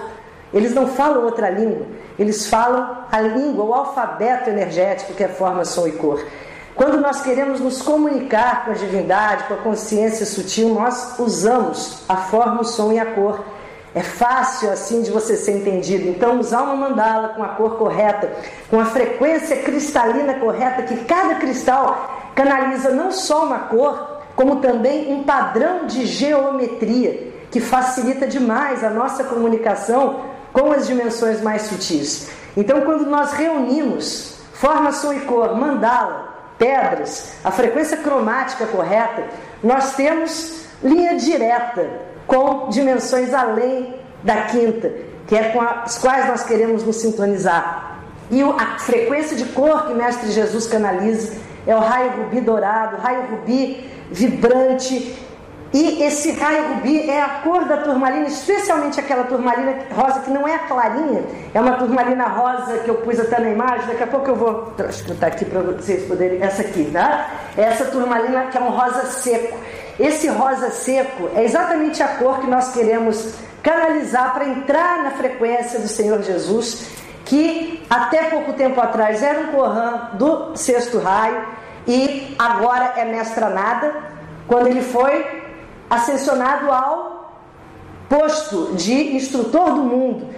Eles 0.53 0.73
não 0.73 0.87
falam 0.87 1.25
outra 1.25 1.49
língua, 1.49 1.87
eles 2.17 2.47
falam 2.47 2.99
a 3.11 3.19
língua, 3.19 3.65
o 3.65 3.73
alfabeto 3.73 4.49
energético 4.49 5.13
que 5.13 5.25
é 5.25 5.27
forma, 5.27 5.65
som 5.65 5.85
e 5.85 5.91
cor. 5.91 6.25
Quando 6.73 7.01
nós 7.01 7.21
queremos 7.21 7.59
nos 7.59 7.81
comunicar 7.81 8.63
com 8.63 8.71
a 8.71 8.75
divindade, 8.75 9.43
com 9.43 9.55
a 9.55 9.57
consciência 9.57 10.25
sutil, 10.25 10.69
nós 10.69 11.19
usamos 11.19 11.99
a 12.07 12.15
forma, 12.15 12.61
o 12.61 12.63
som 12.63 12.93
e 12.93 12.99
a 12.99 13.05
cor. 13.07 13.43
É 13.95 14.01
fácil 14.01 14.69
assim 14.69 15.01
de 15.01 15.09
você 15.09 15.37
ser 15.37 15.53
entendido. 15.53 16.09
Então, 16.09 16.37
usar 16.37 16.63
uma 16.63 16.75
mandala 16.75 17.29
com 17.29 17.41
a 17.41 17.47
cor 17.47 17.77
correta, 17.77 18.29
com 18.69 18.77
a 18.77 18.85
frequência 18.85 19.55
cristalina 19.55 20.33
correta, 20.33 20.83
que 20.83 21.05
cada 21.05 21.35
cristal 21.35 22.33
canaliza 22.35 22.91
não 22.91 23.09
só 23.09 23.45
uma 23.45 23.59
cor, 23.59 24.19
como 24.35 24.57
também 24.57 25.13
um 25.13 25.23
padrão 25.23 25.85
de 25.85 26.05
geometria 26.05 27.33
que 27.49 27.61
facilita 27.61 28.27
demais 28.27 28.83
a 28.83 28.89
nossa 28.89 29.23
comunicação 29.23 30.25
com 30.51 30.73
as 30.73 30.85
dimensões 30.87 31.41
mais 31.41 31.61
sutis. 31.61 32.29
Então, 32.57 32.81
quando 32.81 33.05
nós 33.05 33.31
reunimos 33.31 34.35
forma, 34.51 34.91
som 34.91 35.13
e 35.13 35.21
cor, 35.21 35.55
mandala, 35.55 36.33
pedras, 36.57 37.35
a 37.45 37.51
frequência 37.51 37.95
cromática 37.95 38.65
correta, 38.65 39.23
nós 39.63 39.95
temos 39.95 40.65
linha 40.83 41.15
direta 41.15 42.14
com 42.27 42.70
dimensões 42.70 43.34
além 43.34 43.96
da 44.24 44.44
quinta, 44.44 44.91
que 45.27 45.36
é 45.36 45.50
com 45.50 45.62
as 45.62 45.98
quais 45.98 46.27
nós 46.27 46.44
queremos 46.44 46.84
nos 46.84 46.98
sintonizar. 46.98 48.00
E 48.32 48.41
a 48.41 48.79
frequência 48.79 49.38
de 49.38 49.46
cor 49.46 49.88
que 49.88 49.94
Mestre 49.94 50.32
Jesus 50.32 50.65
canaliza 50.67 51.34
é 51.67 51.75
o 51.75 51.79
raio 51.79 52.24
rubi 52.24 52.41
dourado, 52.41 52.98
raio 52.98 53.24
rubi 53.29 53.89
vibrante. 54.12 55.24
E 55.74 56.03
esse 56.03 56.32
raio 56.32 56.75
rubi 56.75 57.10
é 57.10 57.22
a 57.22 57.27
cor 57.44 57.65
da 57.65 57.77
turmalina, 57.77 58.27
especialmente 58.27 59.00
aquela 59.00 59.25
turmalina 59.25 59.75
rosa 59.94 60.22
que 60.22 60.32
não 60.32 60.48
é 60.48 60.55
a 60.55 60.60
clarinha, 60.60 61.24
é 61.53 61.60
uma 61.60 61.74
turmalina 61.74 62.27
rosa 62.27 62.77
que 62.77 62.89
eu 62.89 62.96
pus 62.96 63.20
até 63.20 63.39
na 63.41 63.50
imagem. 63.50 63.88
Daqui 63.88 64.03
a 64.03 64.08
pouco 64.08 64.29
eu 64.29 64.36
vou 64.36 64.74
botar 65.08 65.27
aqui 65.27 65.44
para 65.44 65.62
vocês 65.62 66.08
poderem. 66.08 66.41
Essa 66.41 66.62
aqui, 66.62 66.89
tá? 66.94 67.29
Essa 67.58 67.86
turmalina 67.86 68.46
que 68.46 68.58
é 68.58 68.62
um 68.62 68.70
rosa 68.70 69.05
seco. 69.08 69.58
Esse 69.99 70.27
rosa 70.27 70.71
seco 70.71 71.29
é 71.35 71.43
exatamente 71.43 72.03
a 72.03 72.09
cor 72.09 72.39
que 72.39 72.47
nós 72.47 72.73
queremos 72.73 73.33
canalizar 73.63 74.33
para 74.33 74.47
entrar 74.47 75.03
na 75.03 75.11
frequência 75.11 75.79
do 75.79 75.87
Senhor 75.87 76.21
Jesus, 76.21 76.87
que 77.23 77.83
até 77.89 78.23
pouco 78.29 78.53
tempo 78.53 78.79
atrás 78.79 79.23
era 79.23 79.39
um 79.39 79.51
Corã 79.51 80.09
do 80.13 80.55
sexto 80.55 80.99
raio 80.99 81.43
e 81.87 82.35
agora 82.37 82.93
é 82.97 83.05
mestra 83.05 83.49
nada, 83.49 83.95
quando 84.47 84.67
ele 84.67 84.81
foi 84.81 85.43
ascensionado 85.89 86.71
ao 86.71 87.39
posto 88.09 88.73
de 88.75 89.15
instrutor 89.15 89.71
do 89.73 89.83
mundo, 89.83 90.29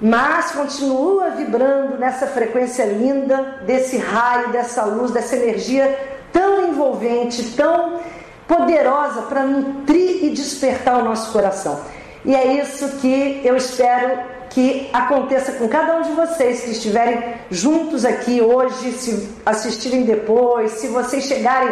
mas 0.00 0.52
continua 0.52 1.30
vibrando 1.30 1.98
nessa 1.98 2.26
frequência 2.26 2.84
linda 2.84 3.62
desse 3.66 3.98
raio, 3.98 4.50
dessa 4.50 4.84
luz, 4.84 5.10
dessa 5.10 5.36
energia 5.36 6.16
tão 6.32 6.68
envolvente, 6.68 7.54
tão 7.56 8.00
poderosa 8.48 9.22
para 9.22 9.44
nutrir 9.44 10.24
e 10.24 10.30
despertar 10.30 10.98
o 10.98 11.04
nosso 11.04 11.30
coração. 11.30 11.80
E 12.24 12.34
é 12.34 12.60
isso 12.60 12.88
que 12.96 13.40
eu 13.44 13.56
espero 13.56 14.18
que 14.50 14.88
aconteça 14.92 15.52
com 15.52 15.68
cada 15.68 15.98
um 15.98 16.02
de 16.02 16.12
vocês 16.12 16.62
que 16.62 16.70
estiverem 16.70 17.34
juntos 17.50 18.04
aqui 18.04 18.40
hoje, 18.40 18.92
se 18.92 19.28
assistirem 19.44 20.02
depois, 20.02 20.72
se 20.72 20.88
vocês 20.88 21.24
chegarem 21.24 21.70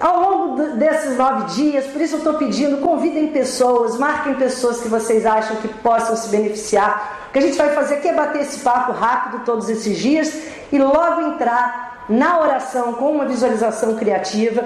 ao 0.00 0.20
longo 0.20 0.76
desses 0.76 1.16
nove 1.16 1.54
dias. 1.54 1.86
Por 1.86 2.00
isso 2.00 2.16
eu 2.16 2.18
estou 2.18 2.34
pedindo, 2.34 2.78
convidem 2.78 3.28
pessoas, 3.28 3.96
marquem 3.96 4.34
pessoas 4.34 4.80
que 4.80 4.88
vocês 4.88 5.24
acham 5.24 5.56
que 5.56 5.68
possam 5.68 6.16
se 6.16 6.28
beneficiar. 6.28 7.26
O 7.28 7.32
que 7.32 7.38
a 7.38 7.42
gente 7.42 7.56
vai 7.56 7.70
fazer 7.70 7.94
aqui 7.94 8.08
é 8.08 8.14
bater 8.14 8.42
esse 8.42 8.58
papo 8.60 8.92
rápido 8.92 9.44
todos 9.44 9.70
esses 9.70 9.96
dias 9.96 10.36
e 10.70 10.78
logo 10.78 11.20
entrar 11.20 12.04
na 12.08 12.40
oração 12.40 12.94
com 12.94 13.12
uma 13.12 13.24
visualização 13.24 13.94
criativa. 13.94 14.64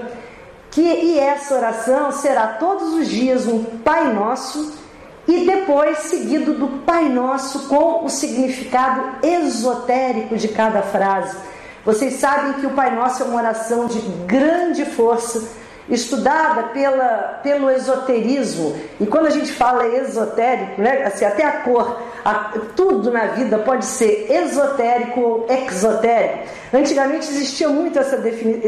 Que, 0.76 0.82
e 0.82 1.18
essa 1.18 1.54
oração 1.54 2.12
será 2.12 2.48
todos 2.48 2.92
os 2.92 3.08
dias 3.08 3.46
um 3.46 3.64
Pai 3.64 4.12
Nosso 4.12 4.74
e 5.26 5.46
depois 5.46 6.00
seguido 6.00 6.52
do 6.52 6.84
Pai 6.84 7.08
Nosso 7.08 7.60
com 7.66 8.04
o 8.04 8.10
significado 8.10 9.26
esotérico 9.26 10.36
de 10.36 10.48
cada 10.48 10.82
frase. 10.82 11.34
Vocês 11.82 12.16
sabem 12.16 12.60
que 12.60 12.66
o 12.66 12.74
Pai 12.74 12.94
Nosso 12.94 13.22
é 13.22 13.24
uma 13.24 13.38
oração 13.38 13.86
de 13.86 14.00
grande 14.26 14.84
força, 14.84 15.48
estudada 15.88 16.64
pela, 16.64 17.40
pelo 17.42 17.70
esoterismo. 17.70 18.76
E 19.00 19.06
quando 19.06 19.26
a 19.26 19.30
gente 19.30 19.52
fala 19.52 19.86
esotérico, 19.86 20.80
né, 20.80 21.04
assim, 21.04 21.24
até 21.24 21.44
a 21.44 21.52
cor, 21.60 22.02
a, 22.24 22.52
tudo 22.74 23.10
na 23.10 23.26
vida 23.26 23.58
pode 23.58 23.84
ser 23.84 24.26
esotérico 24.30 25.20
ou 25.20 25.46
exotérico. 25.48 26.48
Antigamente 26.72 27.28
existia 27.28 27.68
muito 27.68 27.98
essa, 27.98 28.20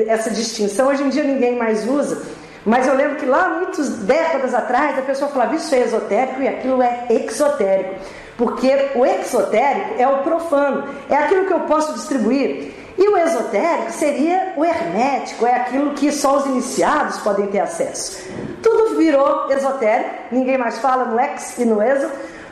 essa 0.07 0.31
distinção, 0.31 0.89
hoje 0.89 1.03
em 1.03 1.09
dia 1.09 1.25
ninguém 1.25 1.57
mais 1.57 1.87
usa. 1.89 2.23
Mas 2.65 2.87
eu 2.87 2.95
lembro 2.95 3.17
que 3.17 3.27
lá, 3.27 3.49
muitas 3.49 3.89
décadas 4.01 4.53
atrás, 4.53 4.99
a 4.99 5.03
pessoa 5.03 5.31
falava 5.31 5.55
isso 5.55 5.75
é 5.75 5.81
esotérico 5.81 6.43
e 6.43 6.49
aquilo 6.49 6.83
é 6.83 7.07
exotérico. 7.09 7.95
Porque 8.37 8.91
o 8.95 9.07
exotérico 9.07 9.95
é 9.99 10.07
o 10.07 10.23
profano, 10.23 10.85
é 11.09 11.17
aquilo 11.17 11.47
que 11.47 11.53
eu 11.53 11.61
posso 11.61 11.95
distribuir. 11.95 12.75
E 12.99 13.09
o 13.09 13.17
esotérico 13.17 13.93
seria 13.93 14.55
o 14.57 14.65
hermético, 14.65 15.47
é 15.47 15.55
aquilo 15.55 15.95
que 15.95 16.11
só 16.11 16.39
os 16.39 16.47
iniciados 16.47 17.19
podem 17.19 17.47
ter 17.47 17.61
acesso. 17.61 18.19
Tudo 18.61 18.97
virou 18.97 19.49
esotérico, 19.53 20.11
ninguém 20.33 20.59
mais 20.59 20.79
fala 20.79 21.05
no 21.05 21.21
ex 21.21 21.57
e 21.59 21.65
no 21.65 21.81
exo, 21.81 22.11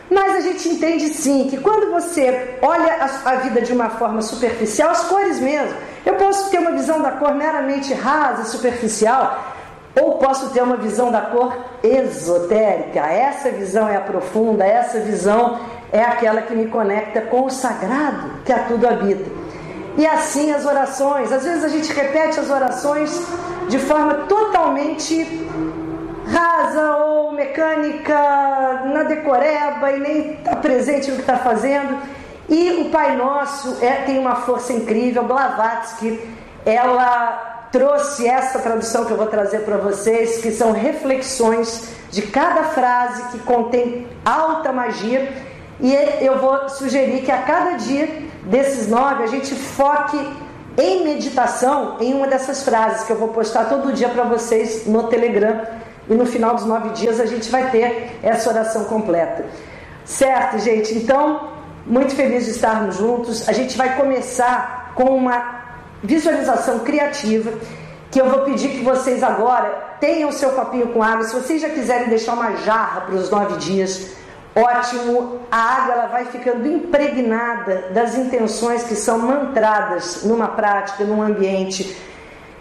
mas 0.08 0.36
a 0.36 0.40
gente 0.40 0.68
entende 0.68 1.08
sim 1.08 1.48
que 1.50 1.58
quando 1.58 1.90
você 1.90 2.58
olha 2.62 2.96
a, 3.24 3.34
vida 3.36 3.60
de 3.60 3.72
uma 3.72 3.90
forma 3.90 4.22
superficial, 4.22 4.90
as 4.90 5.02
cores 5.04 5.40
mesmo, 5.40 5.76
eu 6.04 6.14
posso 6.14 6.48
ter 6.48 6.58
uma 6.58 6.70
visão 6.70 7.02
da 7.02 7.10
cor 7.10 7.34
meramente 7.34 7.92
rasa, 7.92 8.44
superficial, 8.44 9.52
ou 10.00 10.18
posso 10.18 10.50
ter 10.50 10.62
uma 10.62 10.76
visão 10.76 11.10
da 11.10 11.22
cor 11.22 11.56
esotérica. 11.82 13.00
Essa 13.00 13.50
visão 13.50 13.88
é 13.88 13.96
a 13.96 14.00
profunda, 14.00 14.64
essa 14.64 15.00
visão 15.00 15.58
é 15.90 16.02
aquela 16.02 16.42
que 16.42 16.54
me 16.54 16.68
conecta 16.68 17.22
com 17.22 17.46
o 17.46 17.50
sagrado 17.50 18.30
que 18.44 18.52
a 18.52 18.60
tudo 18.60 18.86
habita. 18.86 19.35
E 19.96 20.06
assim 20.06 20.52
as 20.52 20.66
orações, 20.66 21.32
às 21.32 21.44
vezes 21.44 21.64
a 21.64 21.68
gente 21.68 21.92
repete 21.92 22.38
as 22.38 22.50
orações 22.50 23.10
de 23.68 23.78
forma 23.78 24.14
totalmente 24.28 25.46
rasa 26.26 26.96
ou 26.96 27.32
mecânica, 27.32 28.14
na 28.84 29.04
decoreba 29.04 29.92
e 29.92 30.00
nem 30.00 30.32
está 30.34 30.56
presente 30.56 31.10
no 31.10 31.16
que 31.16 31.22
está 31.22 31.38
fazendo. 31.38 31.98
E 32.48 32.82
o 32.82 32.90
Pai 32.90 33.16
Nosso 33.16 33.78
é, 33.80 34.02
tem 34.02 34.18
uma 34.18 34.36
força 34.36 34.72
incrível, 34.72 35.24
Blavatsky, 35.24 36.20
ela 36.64 37.68
trouxe 37.72 38.26
essa 38.26 38.58
tradução 38.58 39.04
que 39.04 39.12
eu 39.12 39.16
vou 39.16 39.26
trazer 39.26 39.60
para 39.60 39.76
vocês, 39.76 40.38
que 40.38 40.50
são 40.50 40.72
reflexões 40.72 41.88
de 42.10 42.22
cada 42.22 42.64
frase 42.64 43.22
que 43.30 43.38
contém 43.40 44.06
alta 44.24 44.72
magia. 44.72 45.32
E 45.80 45.92
eu 46.20 46.38
vou 46.38 46.68
sugerir 46.68 47.22
que 47.22 47.30
a 47.30 47.42
cada 47.42 47.72
dia 47.72 48.25
desses 48.46 48.88
nove 48.88 49.24
a 49.24 49.26
gente 49.26 49.54
foque 49.54 50.18
em 50.78 51.04
meditação 51.04 51.96
em 52.00 52.14
uma 52.14 52.26
dessas 52.26 52.62
frases 52.62 53.04
que 53.06 53.12
eu 53.12 53.16
vou 53.16 53.28
postar 53.28 53.64
todo 53.64 53.92
dia 53.92 54.08
para 54.08 54.24
vocês 54.24 54.86
no 54.86 55.04
Telegram. 55.04 55.62
E 56.08 56.14
no 56.14 56.24
final 56.24 56.54
dos 56.54 56.64
nove 56.64 56.90
dias 56.90 57.18
a 57.18 57.26
gente 57.26 57.50
vai 57.50 57.70
ter 57.70 58.18
essa 58.22 58.48
oração 58.48 58.84
completa. 58.84 59.44
Certo, 60.04 60.58
gente? 60.58 60.94
Então, 60.94 61.48
muito 61.84 62.14
feliz 62.14 62.44
de 62.44 62.52
estarmos 62.52 62.96
juntos. 62.96 63.48
A 63.48 63.52
gente 63.52 63.76
vai 63.76 63.96
começar 63.96 64.92
com 64.94 65.04
uma 65.04 65.64
visualização 66.02 66.80
criativa, 66.80 67.52
que 68.10 68.20
eu 68.20 68.30
vou 68.30 68.40
pedir 68.40 68.68
que 68.70 68.84
vocês 68.84 69.22
agora 69.22 69.96
tenham 70.00 70.30
seu 70.30 70.50
copinho 70.50 70.88
com 70.88 71.02
água. 71.02 71.24
Se 71.24 71.34
vocês 71.34 71.60
já 71.60 71.70
quiserem 71.70 72.08
deixar 72.08 72.34
uma 72.34 72.54
jarra 72.56 73.00
para 73.00 73.14
os 73.16 73.28
nove 73.28 73.56
dias, 73.56 74.15
ótimo. 74.56 75.40
A 75.50 75.58
água 75.58 75.94
ela 75.94 76.06
vai 76.06 76.24
ficando 76.26 76.66
impregnada 76.66 77.90
das 77.92 78.16
intenções 78.16 78.84
que 78.84 78.94
são 78.94 79.18
mantradas 79.18 80.24
numa 80.24 80.48
prática, 80.48 81.04
num 81.04 81.22
ambiente. 81.22 81.96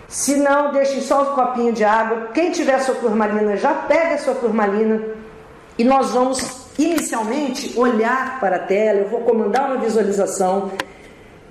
Se 0.07 0.35
não, 0.35 0.71
deixem 0.71 1.01
só 1.01 1.23
o 1.23 1.35
copinho 1.35 1.73
de 1.73 1.83
água. 1.83 2.29
Quem 2.33 2.51
tiver 2.51 2.79
sua 2.79 2.95
turmalina, 2.95 3.57
já 3.57 3.73
pega 3.73 4.15
a 4.15 4.17
sua 4.19 4.35
turmalina 4.35 5.01
e 5.77 5.83
nós 5.83 6.11
vamos 6.11 6.67
inicialmente 6.77 7.77
olhar 7.79 8.39
para 8.39 8.57
a 8.57 8.59
tela. 8.59 8.99
Eu 8.99 9.09
vou 9.09 9.21
comandar 9.21 9.71
uma 9.71 9.77
visualização 9.77 10.71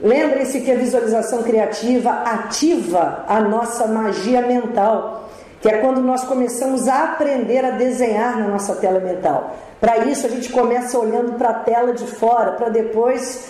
Lembrem-se 0.00 0.60
que 0.60 0.70
a 0.70 0.76
visualização 0.76 1.42
criativa 1.42 2.10
ativa 2.10 3.24
a 3.28 3.40
nossa 3.40 3.86
magia 3.86 4.42
mental, 4.42 5.23
que 5.64 5.70
é 5.70 5.78
quando 5.78 6.02
nós 6.02 6.22
começamos 6.24 6.86
a 6.88 7.04
aprender 7.04 7.64
a 7.64 7.70
desenhar 7.70 8.38
na 8.38 8.48
nossa 8.48 8.74
tela 8.74 9.00
mental. 9.00 9.56
Para 9.80 9.96
isso, 10.04 10.26
a 10.26 10.28
gente 10.28 10.52
começa 10.52 10.98
olhando 10.98 11.38
para 11.38 11.48
a 11.48 11.54
tela 11.54 11.94
de 11.94 12.06
fora, 12.06 12.52
para 12.52 12.68
depois 12.68 13.48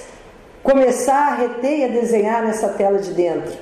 começar 0.62 1.32
a 1.32 1.34
reter 1.34 1.80
e 1.80 1.84
a 1.86 1.88
desenhar 1.88 2.44
nessa 2.44 2.68
tela 2.68 3.00
de 3.00 3.10
dentro. 3.10 3.52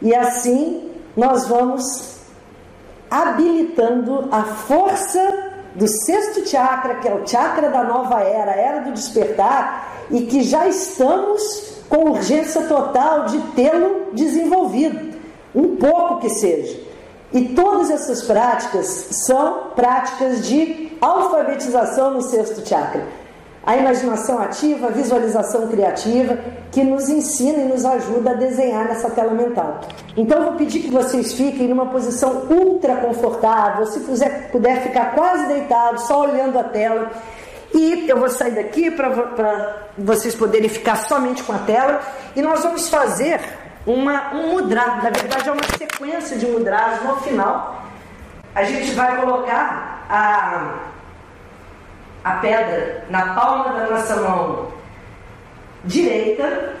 E 0.00 0.14
assim, 0.14 0.92
nós 1.16 1.48
vamos 1.48 2.18
habilitando 3.10 4.28
a 4.30 4.44
força 4.44 5.50
do 5.74 5.88
sexto 5.88 6.48
chakra, 6.48 7.00
que 7.00 7.08
é 7.08 7.12
o 7.12 7.26
chakra 7.26 7.68
da 7.68 7.82
nova 7.82 8.20
era, 8.20 8.52
a 8.52 8.56
era 8.56 8.80
do 8.82 8.92
despertar, 8.92 10.04
e 10.08 10.20
que 10.20 10.42
já 10.42 10.68
estamos 10.68 11.82
com 11.88 12.10
urgência 12.12 12.62
total 12.62 13.24
de 13.24 13.40
tê-lo 13.56 14.12
desenvolvido, 14.12 15.18
um 15.52 15.74
pouco 15.74 16.20
que 16.20 16.30
seja. 16.30 16.86
E 17.32 17.50
todas 17.50 17.90
essas 17.90 18.22
práticas 18.22 18.86
são 19.26 19.70
práticas 19.76 20.46
de 20.46 20.96
alfabetização 21.00 22.12
no 22.12 22.22
sexto 22.22 22.66
chakra. 22.66 23.06
a 23.66 23.76
imaginação 23.76 24.38
ativa, 24.38 24.86
a 24.86 24.90
visualização 24.90 25.68
criativa, 25.68 26.38
que 26.72 26.82
nos 26.82 27.10
ensina 27.10 27.58
e 27.58 27.68
nos 27.68 27.84
ajuda 27.84 28.30
a 28.30 28.34
desenhar 28.34 28.86
nessa 28.86 29.10
tela 29.10 29.34
mental. 29.34 29.80
Então, 30.16 30.38
eu 30.38 30.44
vou 30.44 30.52
pedir 30.54 30.80
que 30.80 30.90
vocês 30.90 31.34
fiquem 31.34 31.68
numa 31.68 31.84
posição 31.86 32.46
ultra 32.48 32.96
confortável, 32.96 33.84
se 33.84 34.00
puder, 34.00 34.50
puder 34.50 34.82
ficar 34.82 35.14
quase 35.14 35.46
deitado, 35.48 36.00
só 36.00 36.22
olhando 36.22 36.58
a 36.58 36.64
tela. 36.64 37.10
E 37.74 38.08
eu 38.08 38.18
vou 38.18 38.30
sair 38.30 38.52
daqui 38.52 38.90
para 38.90 39.90
vocês 39.98 40.34
poderem 40.34 40.70
ficar 40.70 40.96
somente 40.96 41.42
com 41.42 41.52
a 41.52 41.58
tela. 41.58 42.00
E 42.34 42.40
nós 42.40 42.62
vamos 42.62 42.88
fazer 42.88 43.38
uma, 43.88 44.34
um 44.34 44.52
mudra, 44.52 44.86
na 44.96 45.10
verdade 45.10 45.48
é 45.48 45.52
uma 45.52 45.62
sequência 45.78 46.36
de 46.36 46.46
mudras 46.46 47.02
no 47.02 47.16
final. 47.16 47.82
A 48.54 48.62
gente 48.64 48.92
vai 48.92 49.16
colocar 49.16 50.04
a 50.10 50.88
a 52.24 52.32
pedra 52.32 53.04
na 53.08 53.34
palma 53.34 53.72
da 53.72 53.86
nossa 53.86 54.16
mão 54.16 54.68
direita. 55.84 56.74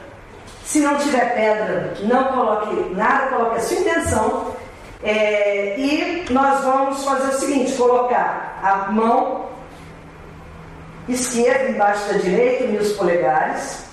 Se 0.64 0.80
não 0.80 0.98
tiver 0.98 1.34
pedra, 1.34 1.94
não 2.02 2.24
coloque 2.24 2.94
nada, 2.94 3.28
coloque 3.28 3.56
a 3.56 3.60
sua 3.60 3.78
intenção. 3.78 4.54
É, 5.02 5.78
e 5.78 6.26
nós 6.30 6.62
vamos 6.62 7.04
fazer 7.04 7.28
o 7.28 7.38
seguinte: 7.38 7.72
colocar 7.72 8.58
a 8.62 8.92
mão 8.92 9.46
esquerda 11.08 11.70
embaixo 11.70 12.12
da 12.12 12.18
direita, 12.18 12.64
os 12.82 12.92
polegares, 12.92 13.84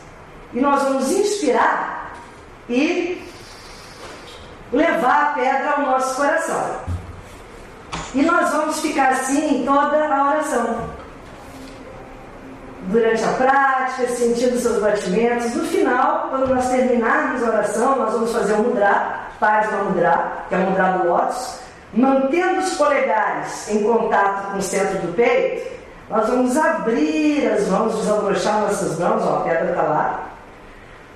e 0.53 0.59
nós 0.59 0.83
vamos 0.83 1.11
inspirar 1.11 1.94
e 2.69 3.23
levar 4.71 5.21
a 5.21 5.25
pedra 5.33 5.71
ao 5.71 5.81
nosso 5.81 6.15
coração. 6.15 6.79
E 8.13 8.21
nós 8.21 8.49
vamos 8.51 8.79
ficar 8.79 9.09
assim 9.09 9.61
em 9.61 9.65
toda 9.65 10.07
a 10.07 10.29
oração 10.29 10.95
durante 12.87 13.23
a 13.23 13.33
prática, 13.33 14.07
sentindo 14.09 14.57
seus 14.57 14.81
batimentos. 14.81 15.55
No 15.55 15.65
final, 15.65 16.27
quando 16.29 16.53
nós 16.53 16.69
terminarmos 16.69 17.43
a 17.43 17.47
oração, 17.47 17.95
nós 17.97 18.13
vamos 18.13 18.31
fazer 18.31 18.53
um 18.53 18.63
mudra, 18.63 19.29
faz 19.39 19.67
uma 19.69 19.83
mudra, 19.85 20.45
que 20.47 20.55
é 20.55 20.57
o 20.57 20.61
mudra 20.61 20.91
do 20.91 21.07
lótus, 21.07 21.59
mantendo 21.93 22.59
os 22.59 22.73
polegares 22.75 23.69
em 23.69 23.83
contato 23.83 24.51
com 24.51 24.57
o 24.57 24.61
centro 24.61 24.99
do 24.99 25.13
peito, 25.13 25.75
nós 26.09 26.29
vamos 26.29 26.55
abrir 26.55 27.51
as 27.51 27.67
mãos, 27.67 27.95
desabrochar 27.95 28.61
nossas 28.61 28.99
mãos, 28.99 29.23
ó, 29.23 29.39
a 29.39 29.41
pedra 29.41 29.69
está 29.69 29.81
lá. 29.81 30.34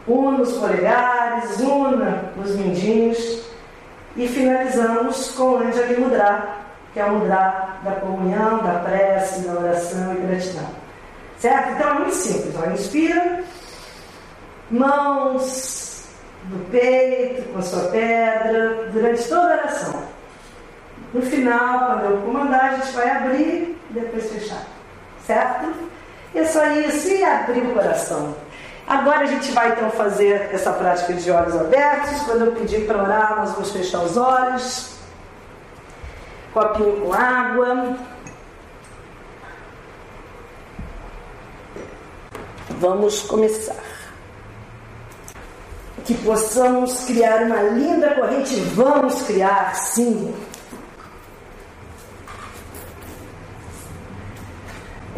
Una 0.08 0.41
os 0.41 0.53
polegares, 0.53 1.60
una 1.60 2.32
os 2.38 2.56
mindinhos 2.56 3.50
e 4.15 4.27
finalizamos 4.27 5.32
com 5.32 5.44
o 5.44 5.58
Anjali 5.60 5.98
Mudra, 5.98 6.58
que 6.94 7.00
é 7.00 7.06
o 7.06 7.12
mudra 7.13 7.77
da 7.84 7.91
comunhão, 8.01 8.58
da 8.63 8.79
prece, 8.79 9.41
da 9.41 9.53
oração 9.53 10.13
e 10.13 10.27
gratidão. 10.27 10.70
Certo? 11.38 11.72
Então 11.72 11.89
é 11.89 11.94
muito 11.94 12.15
simples. 12.15 12.56
Ó. 12.58 12.70
Inspira, 12.72 13.44
mãos 14.72 16.10
no 16.50 16.60
peito, 16.65 17.53
com 17.53 17.60
a 17.60 17.62
sua 17.62 17.84
pedra, 17.91 18.89
durante 18.91 19.24
toda 19.27 19.41
a 19.41 19.58
oração. 19.58 20.03
No 21.13 21.22
final, 21.22 21.88
quando 21.88 22.06
eu 22.06 22.18
comandar, 22.22 22.65
a 22.65 22.75
gente 22.75 22.91
vai 22.91 23.10
abrir 23.10 23.77
e 23.89 23.94
depois 23.94 24.32
fechar. 24.32 24.63
Certo? 25.25 25.74
E 26.34 26.39
é 26.39 26.46
só 26.46 26.65
isso, 26.72 27.08
e 27.10 27.24
abrir 27.24 27.62
o 27.62 27.74
coração. 27.74 28.36
Agora 28.89 29.19
a 29.19 29.25
gente 29.27 29.51
vai 29.51 29.74
então 29.74 29.91
fazer 29.91 30.50
essa 30.51 30.74
prática 30.74 31.13
de 31.13 31.29
olhos 31.29 31.55
abertos. 31.55 32.24
Quando 32.24 32.46
eu 32.46 32.51
pedir 32.53 32.88
para 32.88 33.03
orar, 33.03 33.36
nós 33.38 33.51
vamos 33.51 33.69
fechar 33.69 34.00
os 34.00 34.17
olhos. 34.17 34.96
Copinho 36.51 37.00
com 37.01 37.13
água. 37.13 37.96
Vamos 42.79 43.22
começar. 43.22 43.75
Que 46.03 46.15
possamos 46.15 47.05
criar 47.05 47.43
uma 47.43 47.62
linda 47.62 48.15
corrente, 48.15 48.55
vamos 48.74 49.22
criar, 49.22 49.75
sim. 49.75 50.34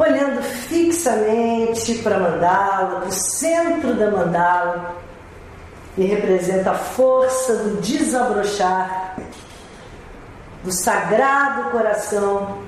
Olhando 0.02 0.42
fixamente 0.42 2.00
para 2.00 2.16
a 2.16 2.20
mandala, 2.20 3.02
para 3.02 3.08
o 3.08 3.12
centro 3.12 3.94
da 3.94 4.10
mandala, 4.10 4.96
e 5.96 6.06
representa 6.06 6.72
a 6.72 6.74
força 6.74 7.54
do 7.58 7.82
desabrochar, 7.82 9.16
do 10.64 10.72
sagrado 10.72 11.70
coração, 11.70 12.64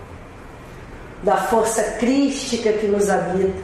da 1.23 1.37
força 1.37 1.81
crística 1.97 2.71
que 2.71 2.85
nos 2.85 3.09
habita. 3.09 3.63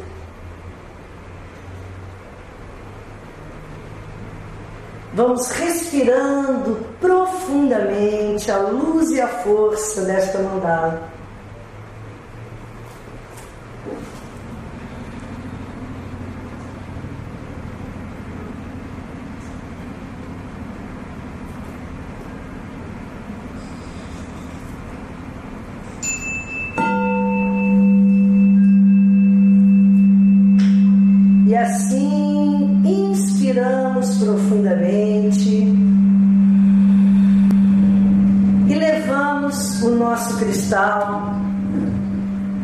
Vamos 5.14 5.52
respirando 5.52 6.88
profundamente 7.00 8.50
a 8.50 8.58
luz 8.58 9.12
e 9.12 9.22
a 9.22 9.28
força 9.28 10.02
desta 10.06 10.40
mandala. 10.40 11.19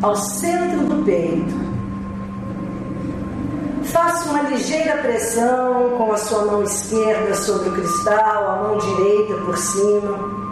Ao 0.06 0.15
centro 0.15 0.86
do 0.86 1.04
peito. 1.04 1.65
Faça 3.86 4.30
uma 4.30 4.44
ligeira 4.44 4.98
pressão 4.98 5.98
com 5.98 6.12
a 6.12 6.18
sua 6.18 6.46
mão 6.46 6.62
esquerda 6.62 7.34
sobre 7.34 7.70
o 7.70 7.74
cristal, 7.74 8.50
a 8.50 8.56
mão 8.58 8.78
direita 8.78 9.34
por 9.46 9.58
cima. 9.58 10.46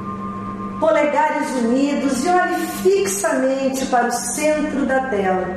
Polegares 0.79 1.51
unidos 1.63 2.25
e 2.25 2.29
olhe 2.29 2.65
fixamente 2.81 3.85
para 3.85 4.07
o 4.07 4.11
centro 4.11 4.87
da 4.87 5.01
tela. 5.09 5.47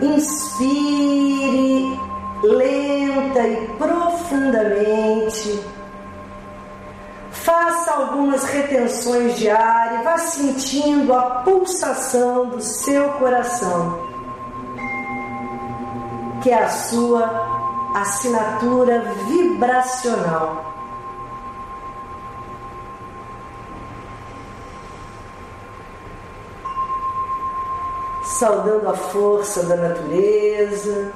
Inspire 0.00 1.98
lenta 2.42 3.46
e 3.46 3.68
profundamente 3.76 5.60
algumas 8.04 8.44
retenções 8.44 9.36
de 9.36 9.48
ar 9.48 10.00
e 10.00 10.04
vá 10.04 10.18
sentindo 10.18 11.14
a 11.14 11.22
pulsação 11.42 12.46
do 12.46 12.60
seu 12.60 13.08
coração, 13.14 13.98
que 16.42 16.50
é 16.50 16.62
a 16.62 16.68
sua 16.68 17.54
assinatura 17.94 19.00
vibracional. 19.26 20.72
Saudando 28.24 28.88
a 28.88 28.94
força 28.94 29.62
da 29.62 29.76
natureza. 29.76 31.12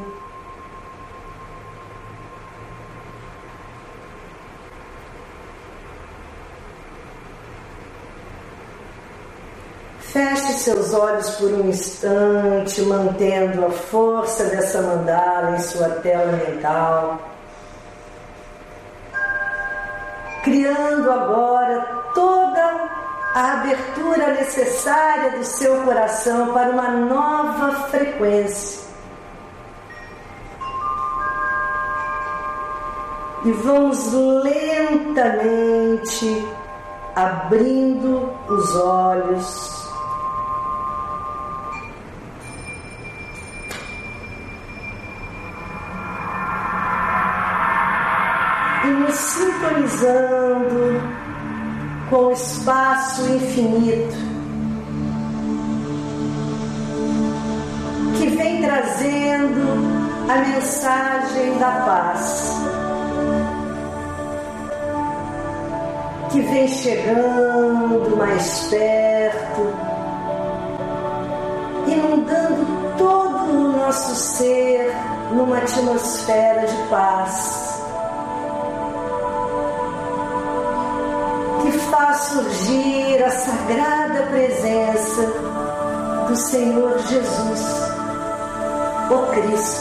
Feche 10.12 10.47
seus 10.58 10.92
olhos 10.92 11.30
por 11.30 11.52
um 11.52 11.68
instante, 11.68 12.82
mantendo 12.82 13.64
a 13.66 13.70
força 13.70 14.44
dessa 14.44 14.82
mandala 14.82 15.56
em 15.56 15.60
sua 15.60 15.88
tela 15.88 16.32
mental. 16.32 17.18
Criando 20.42 21.10
agora 21.10 21.80
toda 22.14 22.88
a 23.34 23.52
abertura 23.52 24.34
necessária 24.34 25.38
do 25.38 25.44
seu 25.44 25.82
coração 25.82 26.52
para 26.52 26.70
uma 26.70 26.88
nova 26.88 27.88
frequência. 27.88 28.88
E 33.44 33.52
vamos 33.52 34.12
lentamente 34.42 35.38
abrindo 37.14 38.32
os 38.48 38.76
olhos. 38.76 39.77
Sintonizando 49.18 51.02
com 52.08 52.26
o 52.26 52.32
espaço 52.32 53.22
infinito. 53.22 54.38
trazendo 58.68 59.62
a 60.28 60.36
mensagem 60.36 61.58
da 61.58 61.70
paz. 61.86 62.52
Que 66.30 66.40
vem 66.42 66.68
chegando 66.68 68.16
mais 68.16 68.68
perto, 68.68 69.72
inundando 71.86 72.66
todo 72.98 73.50
o 73.50 73.72
nosso 73.78 74.14
ser 74.14 74.94
numa 75.32 75.56
atmosfera 75.56 76.66
de 76.66 76.76
paz. 76.90 77.57
Faz 81.98 82.16
surgir 82.18 83.24
a 83.24 83.30
sagrada 83.30 84.22
presença 84.30 85.22
do 86.28 86.36
Senhor 86.36 86.96
Jesus 87.00 87.60
o 89.10 89.26
Cristo. 89.32 89.80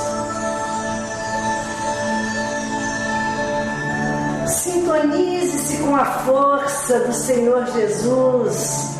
Sintonize-se 4.47 5.77
com 5.83 5.95
a 5.95 6.05
força 6.05 7.01
do 7.01 7.13
Senhor 7.13 7.67
Jesus. 7.67 8.97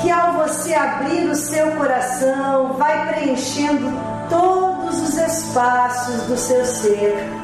Que 0.00 0.10
ao 0.10 0.32
você 0.34 0.72
abrir 0.72 1.28
o 1.28 1.34
seu 1.34 1.72
coração, 1.72 2.74
vai 2.78 3.12
preenchendo 3.12 3.92
todos 4.30 5.02
os 5.02 5.18
espaços 5.18 6.22
do 6.22 6.38
seu 6.38 6.64
ser. 6.64 7.41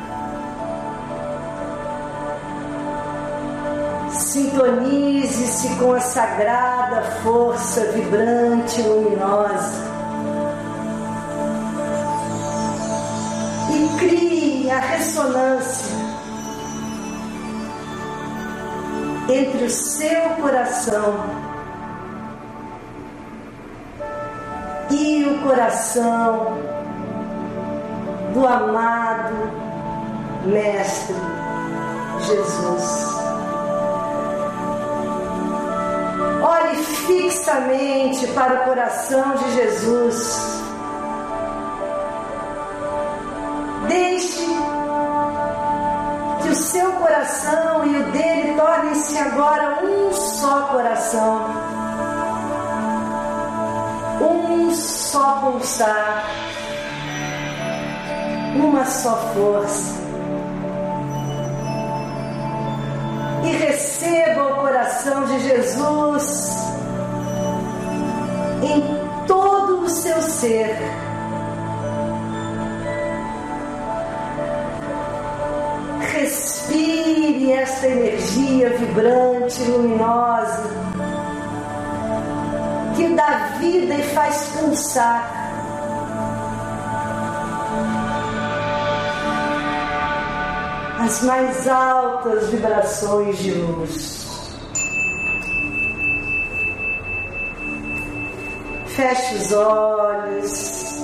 Sintonize-se 4.39 5.69
com 5.81 5.95
a 5.95 6.01
sagrada 6.01 7.03
força 7.25 7.91
vibrante 7.91 8.81
luminosa. 8.83 9.83
E 13.69 13.99
crie 13.99 14.71
a 14.71 14.79
ressonância 14.79 15.97
entre 19.29 19.65
o 19.65 19.71
seu 19.71 20.31
coração 20.41 21.15
e 24.89 25.25
o 25.25 25.43
coração 25.43 26.59
do 28.33 28.47
amado 28.47 29.35
Mestre 30.47 31.17
Jesus. 32.21 33.18
Olhe 36.43 36.77
fixamente 36.85 38.27
para 38.29 38.55
o 38.55 38.65
coração 38.65 39.35
de 39.35 39.55
Jesus. 39.55 40.63
Deixe 43.89 44.47
que 46.43 46.49
o 46.49 46.55
seu 46.55 46.93
coração 46.93 47.87
e 47.87 47.97
o 47.97 48.05
dele 48.13 48.55
tornem-se 48.57 49.19
agora 49.19 49.85
um 49.85 50.13
só 50.13 50.69
coração, 50.69 51.47
um 54.21 54.71
só 54.73 55.41
pulsar, 55.41 56.25
uma 58.55 58.85
só 58.85 59.17
força. 59.35 59.99
e 63.49 63.53
receba 63.53 64.28
coração 64.99 65.25
de 65.27 65.41
Jesus 65.41 66.57
em 68.63 69.27
todo 69.27 69.83
o 69.83 69.89
seu 69.89 70.21
ser. 70.23 70.77
Respire 76.01 77.53
esta 77.53 77.87
energia 77.87 78.71
vibrante, 78.71 79.63
luminosa, 79.63 80.65
que 82.97 83.15
dá 83.15 83.57
vida 83.59 83.95
e 83.95 84.03
faz 84.03 84.49
pulsar 84.59 85.39
as 91.01 91.23
mais 91.23 91.69
altas 91.69 92.49
vibrações 92.49 93.39
de 93.39 93.53
luz. 93.53 94.18
Feche 98.99 99.37
os 99.37 99.53
olhos. 99.53 101.01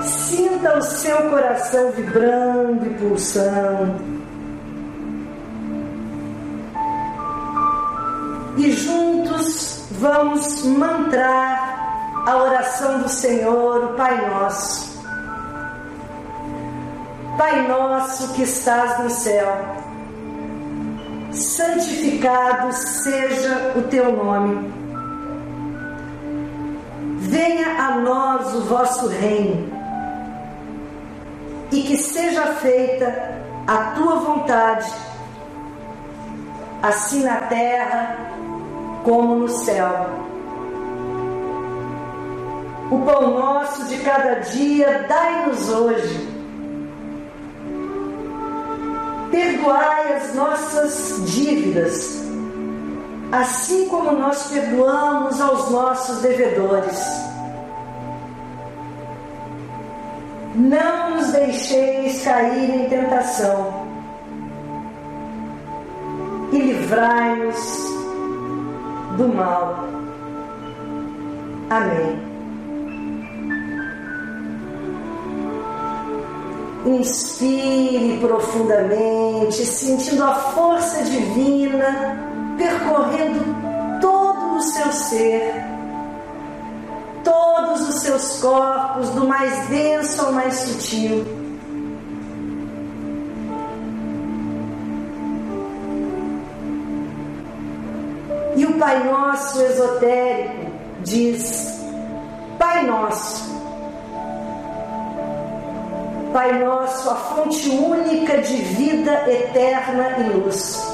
Sinta 0.00 0.78
o 0.78 0.82
seu 0.82 1.16
coração 1.30 1.90
vibrando 1.90 2.86
e 2.86 2.90
pulsando. 2.90 4.22
E 8.56 8.70
juntos 8.70 9.84
vamos 9.90 10.62
mantrar 10.64 12.24
a 12.24 12.36
oração 12.36 13.00
do 13.00 13.08
Senhor, 13.08 13.84
o 13.84 13.94
Pai 13.94 14.30
Nosso. 14.30 15.02
Pai 17.36 17.66
nosso 17.66 18.32
que 18.34 18.42
estás 18.42 19.02
no 19.02 19.10
céu, 19.10 19.58
santificado 21.32 22.72
seja 22.72 23.72
o 23.74 23.82
teu 23.88 24.12
nome. 24.12 24.81
Venha 27.32 27.82
a 27.82 27.96
nós 27.96 28.54
o 28.54 28.60
vosso 28.64 29.08
reino. 29.08 29.72
E 31.72 31.80
que 31.80 31.96
seja 31.96 32.44
feita 32.56 33.40
a 33.66 33.94
tua 33.94 34.16
vontade, 34.16 34.92
assim 36.82 37.24
na 37.24 37.36
terra 37.36 38.18
como 39.02 39.34
no 39.36 39.48
céu. 39.48 40.10
O 42.90 42.98
pão 42.98 43.30
nosso 43.30 43.86
de 43.86 43.96
cada 44.00 44.34
dia 44.40 45.06
dai-nos 45.08 45.70
hoje. 45.70 46.28
Perdoai 49.30 50.16
as 50.16 50.34
nossas 50.34 51.22
dívidas, 51.24 52.21
assim 53.32 53.88
como 53.88 54.12
nós 54.12 54.48
perdoamos 54.48 55.40
aos 55.40 55.70
nossos 55.70 56.20
devedores. 56.20 57.02
Não 60.54 61.16
nos 61.16 61.32
deixeis 61.32 62.22
cair 62.22 62.70
em 62.70 62.88
tentação 62.90 63.86
e 66.52 66.58
livrai-nos 66.58 67.56
do 69.16 69.28
mal. 69.34 69.88
Amém. 71.70 72.30
Inspire 76.84 78.18
profundamente, 78.20 79.64
sentindo 79.64 80.22
a 80.22 80.34
força 80.34 81.02
divina 81.04 82.31
percorrendo 82.62 84.00
todo 84.00 84.56
o 84.56 84.62
seu 84.62 84.92
ser, 84.92 85.64
todos 87.24 87.88
os 87.88 88.02
seus 88.02 88.40
corpos, 88.40 89.10
do 89.10 89.26
mais 89.26 89.68
denso 89.68 90.24
ao 90.24 90.32
mais 90.32 90.54
sutil. 90.54 91.24
E 98.54 98.66
o 98.66 98.78
Pai 98.78 99.02
Nosso 99.04 99.60
esotérico 99.60 100.66
diz: 101.02 101.80
Pai 102.58 102.86
Nosso 102.86 103.50
Pai 106.32 106.64
nosso, 106.64 107.10
a 107.10 107.14
fonte 107.14 107.68
única 107.68 108.38
de 108.38 108.56
vida 108.56 109.30
eterna 109.30 110.16
e 110.18 110.22
luz. 110.30 110.91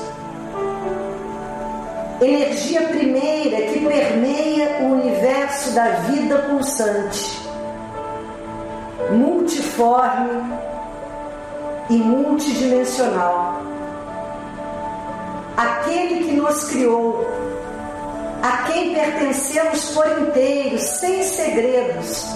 Energia 2.21 2.83
primeira 2.89 3.63
que 3.73 3.87
permeia 3.87 4.79
o 4.81 4.93
universo 4.93 5.71
da 5.71 5.89
vida 6.01 6.37
pulsante, 6.51 7.39
multiforme 9.11 10.43
e 11.89 11.97
multidimensional. 11.97 13.63
Aquele 15.57 16.25
que 16.25 16.33
nos 16.33 16.65
criou, 16.65 17.25
a 18.43 18.65
quem 18.65 18.95
pertencemos 18.95 19.91
por 19.91 20.07
inteiro, 20.23 20.79
sem 20.79 21.23
segredos 21.23 22.27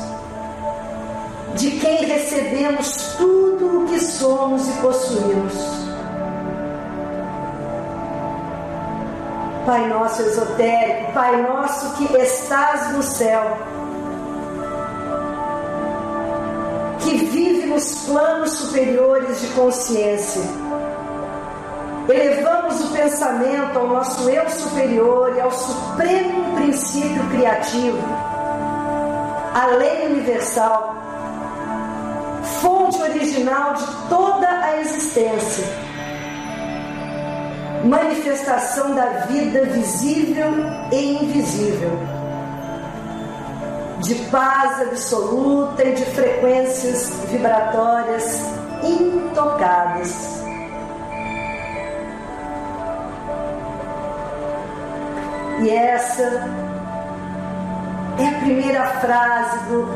de 1.57 1.73
quem 1.73 2.05
recebemos 2.05 3.15
tudo 3.19 3.83
o 3.83 3.89
que 3.89 3.99
somos 3.99 4.69
e 4.69 4.73
possuímos. 4.81 5.82
Pai 9.65 9.87
nosso 9.87 10.23
esotérico, 10.23 11.13
Pai 11.13 11.41
nosso 11.41 11.95
que 11.95 12.17
estás 12.17 12.93
no 12.93 13.03
céu, 13.03 13.59
que 16.99 17.17
vive 17.27 17.67
nos 17.67 17.95
planos 18.07 18.51
superiores 18.51 19.41
de 19.41 19.47
consciência. 19.49 20.43
Elevamos 22.09 22.81
o 22.81 22.93
pensamento 22.93 23.79
ao 23.79 23.87
nosso 23.87 24.29
eu 24.29 24.51
superior 24.51 25.37
e 25.37 25.41
ao 25.41 25.53
supremo 25.53 26.57
princípio 26.57 27.23
criativo, 27.31 28.03
a 29.55 29.67
lei 29.77 30.07
universal, 30.09 30.97
fonte 32.61 33.01
original 33.01 33.75
de 33.75 33.87
toda 34.09 34.49
a 34.49 34.81
existência 34.81 35.92
manifestação 37.85 38.95
da 38.95 39.07
vida 39.27 39.65
visível 39.67 40.49
e 40.93 41.25
invisível, 41.25 41.99
de 44.01 44.15
paz 44.31 44.83
absoluta 44.83 45.85
e 45.85 45.95
de 45.95 46.05
frequências 46.07 47.11
vibratórias 47.31 48.41
intocadas. 48.83 50.43
E 55.61 55.71
essa 55.71 56.23
é 58.19 58.27
a 58.27 58.41
primeira 58.41 58.85
frase 59.01 59.59
do 59.67 59.89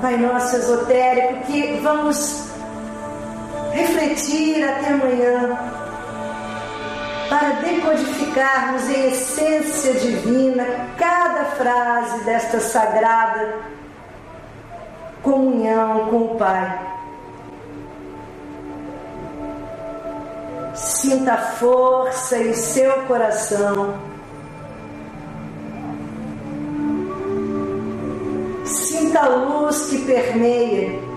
Pai 0.00 0.16
Nosso 0.16 0.56
Esotérico 0.56 1.44
que 1.46 1.80
vamos 1.82 2.48
refletir 3.72 4.62
até 4.62 4.90
amanhã 4.90 5.77
para 7.28 7.60
decodificarmos 7.60 8.88
em 8.88 9.08
essência 9.08 9.92
divina 9.94 10.64
cada 10.96 11.44
frase 11.44 12.24
desta 12.24 12.58
sagrada 12.60 13.56
comunhão 15.22 16.08
com 16.08 16.16
o 16.24 16.38
Pai. 16.38 16.88
Sinta 20.74 21.34
a 21.34 21.38
força 21.38 22.38
em 22.38 22.54
seu 22.54 22.92
coração. 23.06 23.94
Sinta 28.64 29.20
a 29.20 29.28
luz 29.28 29.86
que 29.90 30.04
permeia 30.04 31.07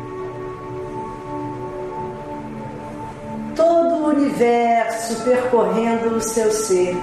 universo 4.11 5.23
percorrendo 5.23 6.15
o 6.15 6.21
seu 6.21 6.51
ser. 6.51 6.95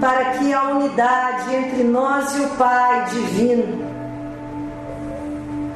Para 0.00 0.38
que 0.38 0.52
a 0.52 0.62
unidade 0.70 1.54
entre 1.54 1.84
nós 1.84 2.36
e 2.36 2.40
o 2.40 2.48
Pai 2.50 3.04
Divino 3.10 3.92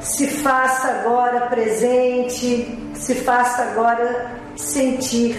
se 0.01 0.27
faça 0.27 0.87
agora 0.87 1.47
presente, 1.47 2.77
se 2.93 3.15
faça 3.15 3.63
agora 3.63 4.31
sentir. 4.55 5.37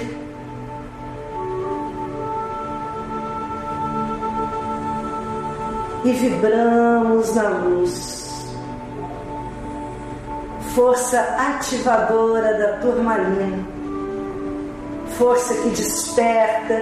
E 6.05 6.13
vibramos 6.13 7.35
na 7.35 7.49
luz 7.49 8.28
força 10.79 11.19
ativadora 11.37 12.57
da 12.57 12.79
turmalina, 12.79 13.67
força 15.19 15.53
que 15.55 15.71
desperta, 15.71 16.81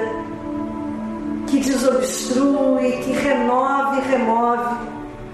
que 1.47 1.61
desobstrui, 1.61 2.93
que 3.03 3.13
renova 3.13 3.97
e 3.97 4.01
remove 4.11 4.77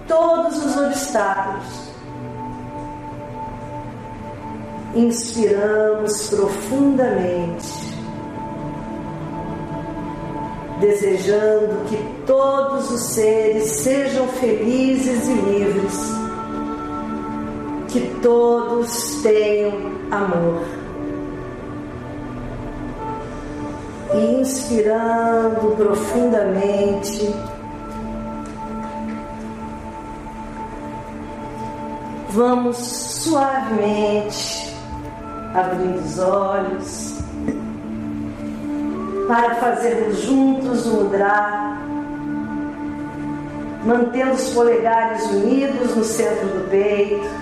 todos 0.06 0.64
os 0.64 0.76
obstáculos. 0.76 1.90
Inspiramos 4.94 6.28
profundamente, 6.28 7.96
desejando 10.78 11.84
que 11.88 11.96
todos 12.28 12.92
os 12.92 13.00
seres 13.12 13.68
sejam 13.70 14.28
felizes 14.28 15.26
e 15.26 15.32
livres 15.32 16.21
todos 18.22 19.20
tenham 19.22 19.72
amor. 20.10 20.62
E 24.14 24.40
inspirando 24.40 25.74
profundamente, 25.76 27.34
vamos 32.30 32.76
suavemente 32.76 34.74
abrindo 35.54 35.98
os 35.98 36.18
olhos 36.18 37.18
para 39.26 39.54
fazermos 39.56 40.18
juntos 40.18 40.86
o 40.86 40.96
mudra, 40.96 41.78
mantendo 43.84 44.32
os 44.32 44.50
polegares 44.50 45.24
unidos 45.30 45.96
no 45.96 46.04
centro 46.04 46.46
do 46.48 46.70
peito 46.70 47.41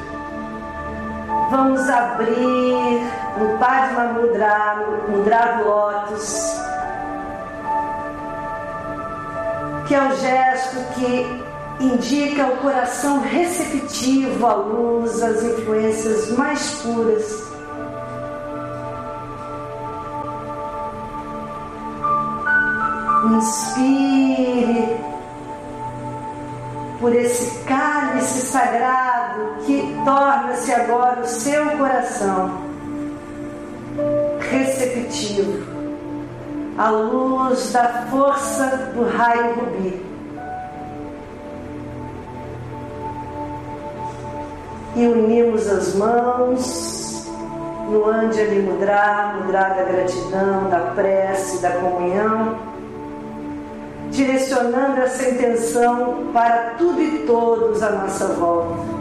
Vamos 1.50 1.90
abrir 1.90 3.02
o 3.40 3.58
Padma 3.58 4.04
Mudra, 4.12 4.86
Mudra 5.08 5.56
do 5.56 5.64
Lótus, 5.64 6.60
que 9.88 9.94
é 9.96 10.00
o 10.00 10.16
gesto 10.16 10.76
que 10.94 11.42
indica 11.80 12.46
o 12.46 12.56
coração 12.58 13.20
receptivo 13.20 14.46
à 14.46 14.54
luz, 14.54 15.20
às 15.20 15.42
influências 15.42 16.30
mais 16.38 16.70
puras. 16.82 17.50
Inspire 23.34 24.80
por 27.00 27.14
esse 27.16 27.64
cálice 27.64 28.40
sagrado 28.46 29.56
que 29.64 29.96
torna-se 30.04 30.70
agora 30.72 31.22
o 31.22 31.26
seu 31.26 31.78
coração 31.78 32.60
receptivo 34.38 35.66
à 36.76 36.90
luz 36.90 37.72
da 37.72 38.06
força 38.10 38.92
do 38.94 39.04
raio 39.08 39.54
rubi. 39.54 40.06
E 44.96 45.06
unimos 45.06 45.68
as 45.68 45.94
mãos 45.94 47.26
no 47.88 48.06
Anjali 48.06 48.60
Mudra, 48.60 49.34
Mudra 49.36 49.68
da 49.70 49.84
gratidão, 49.84 50.68
da 50.68 50.80
prece, 50.94 51.62
da 51.62 51.70
comunhão 51.70 52.69
direcionando 54.20 55.00
essa 55.00 55.30
intenção 55.30 56.30
para 56.33 56.74
tudo 56.76 57.00
e 57.00 57.24
todos 57.26 57.83
à 57.83 57.90
nossa 57.90 58.26
volta. 58.35 59.00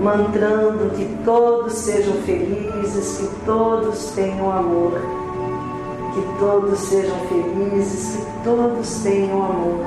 Mantrando 0.00 0.90
que 0.94 1.04
todos 1.24 1.72
sejam 1.72 2.14
felizes, 2.22 3.18
que 3.18 3.44
todos 3.44 4.12
tenham 4.12 4.52
amor, 4.52 5.00
que 6.14 6.38
todos 6.38 6.78
sejam 6.78 7.16
felizes, 7.28 8.16
que 8.16 8.44
todos 8.44 9.02
tenham 9.02 9.44
amor, 9.44 9.84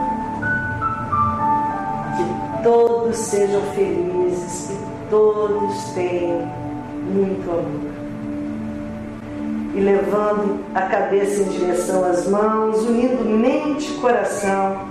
que 2.17 2.63
todos 2.63 3.15
sejam 3.15 3.61
felizes, 3.75 4.67
que 4.67 5.09
todos 5.09 5.83
tenham 5.93 6.47
muito 7.13 7.49
amor 7.49 7.94
e 9.75 9.79
levando 9.81 10.63
a 10.73 10.83
cabeça 10.83 11.41
em 11.41 11.49
direção 11.49 12.05
às 12.05 12.25
mãos, 12.27 12.81
unindo 12.85 13.25
mente 13.25 13.91
e 13.91 13.95
coração. 13.95 14.87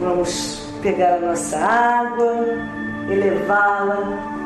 Vamos 0.00 0.72
pegar 0.80 1.16
a 1.16 1.20
nossa 1.20 1.58
água, 1.58 2.34
elevá-la 3.10 4.37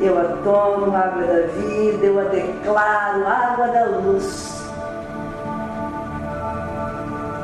Eu 0.00 0.18
a 0.18 0.24
tomo, 0.42 0.96
água 0.96 1.22
da 1.22 1.46
vida, 1.48 2.06
eu 2.06 2.18
a 2.18 2.24
declaro, 2.24 3.26
água 3.26 3.68
da 3.68 3.84
luz. 3.84 4.64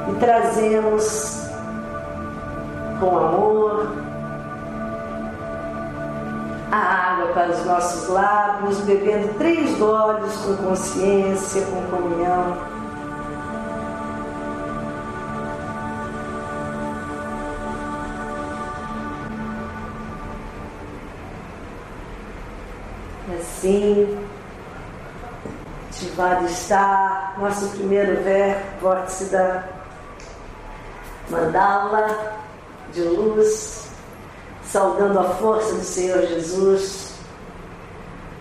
E 0.09 0.15
trazemos 0.19 1.51
com 2.99 3.19
amor 3.19 3.93
a 6.73 7.13
água 7.13 7.27
para 7.33 7.51
os 7.51 7.65
nossos 7.65 8.09
lábios, 8.09 8.81
bebendo 8.81 9.35
três 9.39 9.79
goles 9.79 10.35
com 10.37 10.57
consciência, 10.57 11.63
com 11.67 11.83
comunhão. 11.97 12.76
Assim, 23.67 24.17
ativado 25.91 26.47
está 26.47 27.35
nosso 27.37 27.69
primeiro 27.71 28.17
vórtice 28.81 29.25
da 29.25 29.65
mandala 31.29 32.37
de 32.93 33.03
luz, 33.03 33.89
saudando 34.63 35.19
a 35.19 35.25
força 35.25 35.75
do 35.75 35.83
Senhor 35.83 36.25
Jesus. 36.29 37.15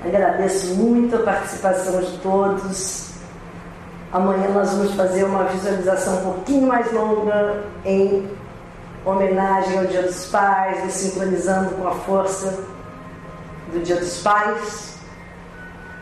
Agradeço 0.06 0.76
muito 0.76 1.16
a 1.16 1.24
participação 1.24 2.02
de 2.02 2.20
todos. 2.20 3.10
Amanhã 4.14 4.50
nós 4.50 4.74
vamos 4.74 4.94
fazer 4.94 5.24
uma 5.24 5.46
visualização 5.46 6.20
um 6.20 6.34
pouquinho 6.34 6.68
mais 6.68 6.94
longa 6.94 7.64
em 7.84 8.30
homenagem 9.04 9.80
ao 9.80 9.86
Dia 9.86 10.04
dos 10.04 10.28
Pais, 10.28 10.94
sincronizando 10.94 11.72
com 11.72 11.88
a 11.88 11.96
força 11.96 12.60
do 13.74 13.84
Dia 13.84 13.96
dos 13.96 14.22
Pais. 14.22 14.95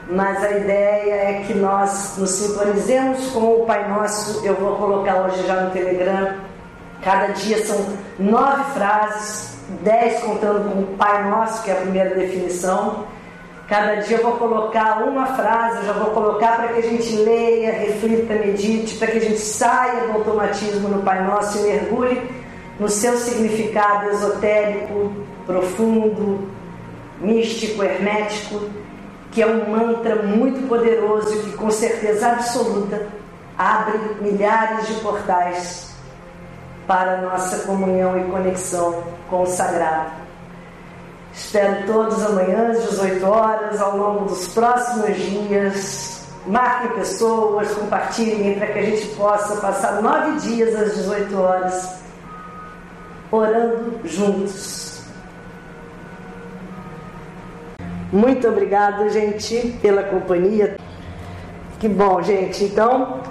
Mas 0.09 0.43
a 0.43 0.51
ideia 0.51 1.13
é 1.13 1.43
que 1.47 1.53
nós 1.53 2.17
nos 2.17 2.31
sintonizemos 2.31 3.27
com 3.31 3.61
o 3.61 3.65
Pai 3.65 3.87
Nosso. 3.87 4.45
Eu 4.45 4.55
vou 4.55 4.75
colocar 4.75 5.21
hoje 5.21 5.45
já 5.47 5.61
no 5.61 5.71
Telegram. 5.71 6.35
Cada 7.01 7.27
dia 7.27 7.65
são 7.65 7.85
nove 8.19 8.63
frases, 8.73 9.57
dez 9.81 10.21
contando 10.21 10.71
com 10.71 10.81
o 10.81 10.97
Pai 10.97 11.29
Nosso, 11.29 11.63
que 11.63 11.71
é 11.71 11.73
a 11.73 11.81
primeira 11.81 12.15
definição. 12.15 13.05
Cada 13.67 13.95
dia 13.95 14.17
eu 14.17 14.23
vou 14.23 14.33
colocar 14.33 15.03
uma 15.03 15.25
frase, 15.25 15.85
já 15.85 15.93
vou 15.93 16.11
colocar 16.11 16.57
para 16.57 16.67
que 16.69 16.79
a 16.79 16.89
gente 16.89 17.15
leia, 17.15 17.71
reflita, 17.71 18.33
medite, 18.33 18.95
para 18.97 19.07
que 19.07 19.17
a 19.17 19.21
gente 19.21 19.39
saia 19.39 20.07
do 20.07 20.17
automatismo 20.17 20.89
no 20.89 21.01
Pai 21.01 21.25
Nosso 21.25 21.59
e 21.59 21.61
mergulhe 21.61 22.29
no 22.77 22.89
seu 22.89 23.15
significado 23.17 24.09
esotérico, 24.09 25.13
profundo, 25.45 26.49
místico, 27.21 27.83
hermético 27.83 28.82
que 29.33 29.41
é 29.41 29.47
um 29.47 29.69
mantra 29.69 30.15
muito 30.23 30.67
poderoso 30.67 31.43
que, 31.43 31.53
com 31.53 31.71
certeza 31.71 32.27
absoluta, 32.27 33.07
abre 33.57 33.97
milhares 34.21 34.87
de 34.87 34.93
portais 35.01 35.91
para 36.85 37.13
a 37.13 37.21
nossa 37.21 37.65
comunhão 37.65 38.19
e 38.19 38.29
conexão 38.29 39.03
com 39.29 39.41
o 39.41 39.47
sagrado. 39.47 40.11
Espero 41.33 41.87
todos 41.87 42.23
amanhã 42.23 42.71
às 42.71 42.89
18 42.89 43.25
horas, 43.25 43.81
ao 43.81 43.97
longo 43.97 44.25
dos 44.25 44.47
próximos 44.49 45.15
dias. 45.17 46.27
Marquem 46.45 46.91
pessoas, 46.91 47.71
compartilhem 47.71 48.55
para 48.55 48.67
que 48.67 48.79
a 48.79 48.83
gente 48.83 49.07
possa 49.15 49.55
passar 49.61 50.01
nove 50.01 50.39
dias 50.41 50.75
às 50.75 50.95
18 50.95 51.41
horas 51.41 51.89
orando 53.31 53.99
juntos 54.03 54.82
Muito 58.13 58.47
obrigado, 58.47 59.09
gente, 59.09 59.75
pela 59.81 60.03
companhia. 60.03 60.77
Que 61.79 61.89
bom, 61.89 62.21
gente. 62.21 62.65
Então, 62.65 63.21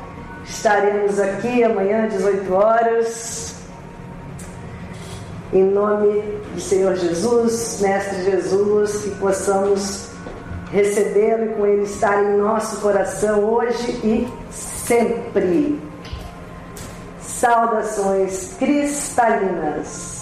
estaremos 0.45 1.21
aqui 1.21 1.63
amanhã, 1.63 2.09
18 2.09 2.53
horas. 2.53 3.55
Em 5.53 5.63
nome 5.63 6.21
do 6.53 6.61
Senhor 6.61 6.97
Jesus, 6.97 7.79
Mestre 7.81 8.25
Jesus, 8.25 9.05
que 9.05 9.11
possamos 9.21 10.09
recebê-lo 10.73 11.45
e 11.45 11.55
com 11.55 11.65
ele 11.65 11.85
estar 11.85 12.21
em 12.21 12.37
nosso 12.37 12.81
coração 12.81 13.45
hoje 13.45 13.93
e 14.03 14.29
sempre. 14.51 15.81
Saudações 17.21 18.57
cristalinas. 18.59 20.22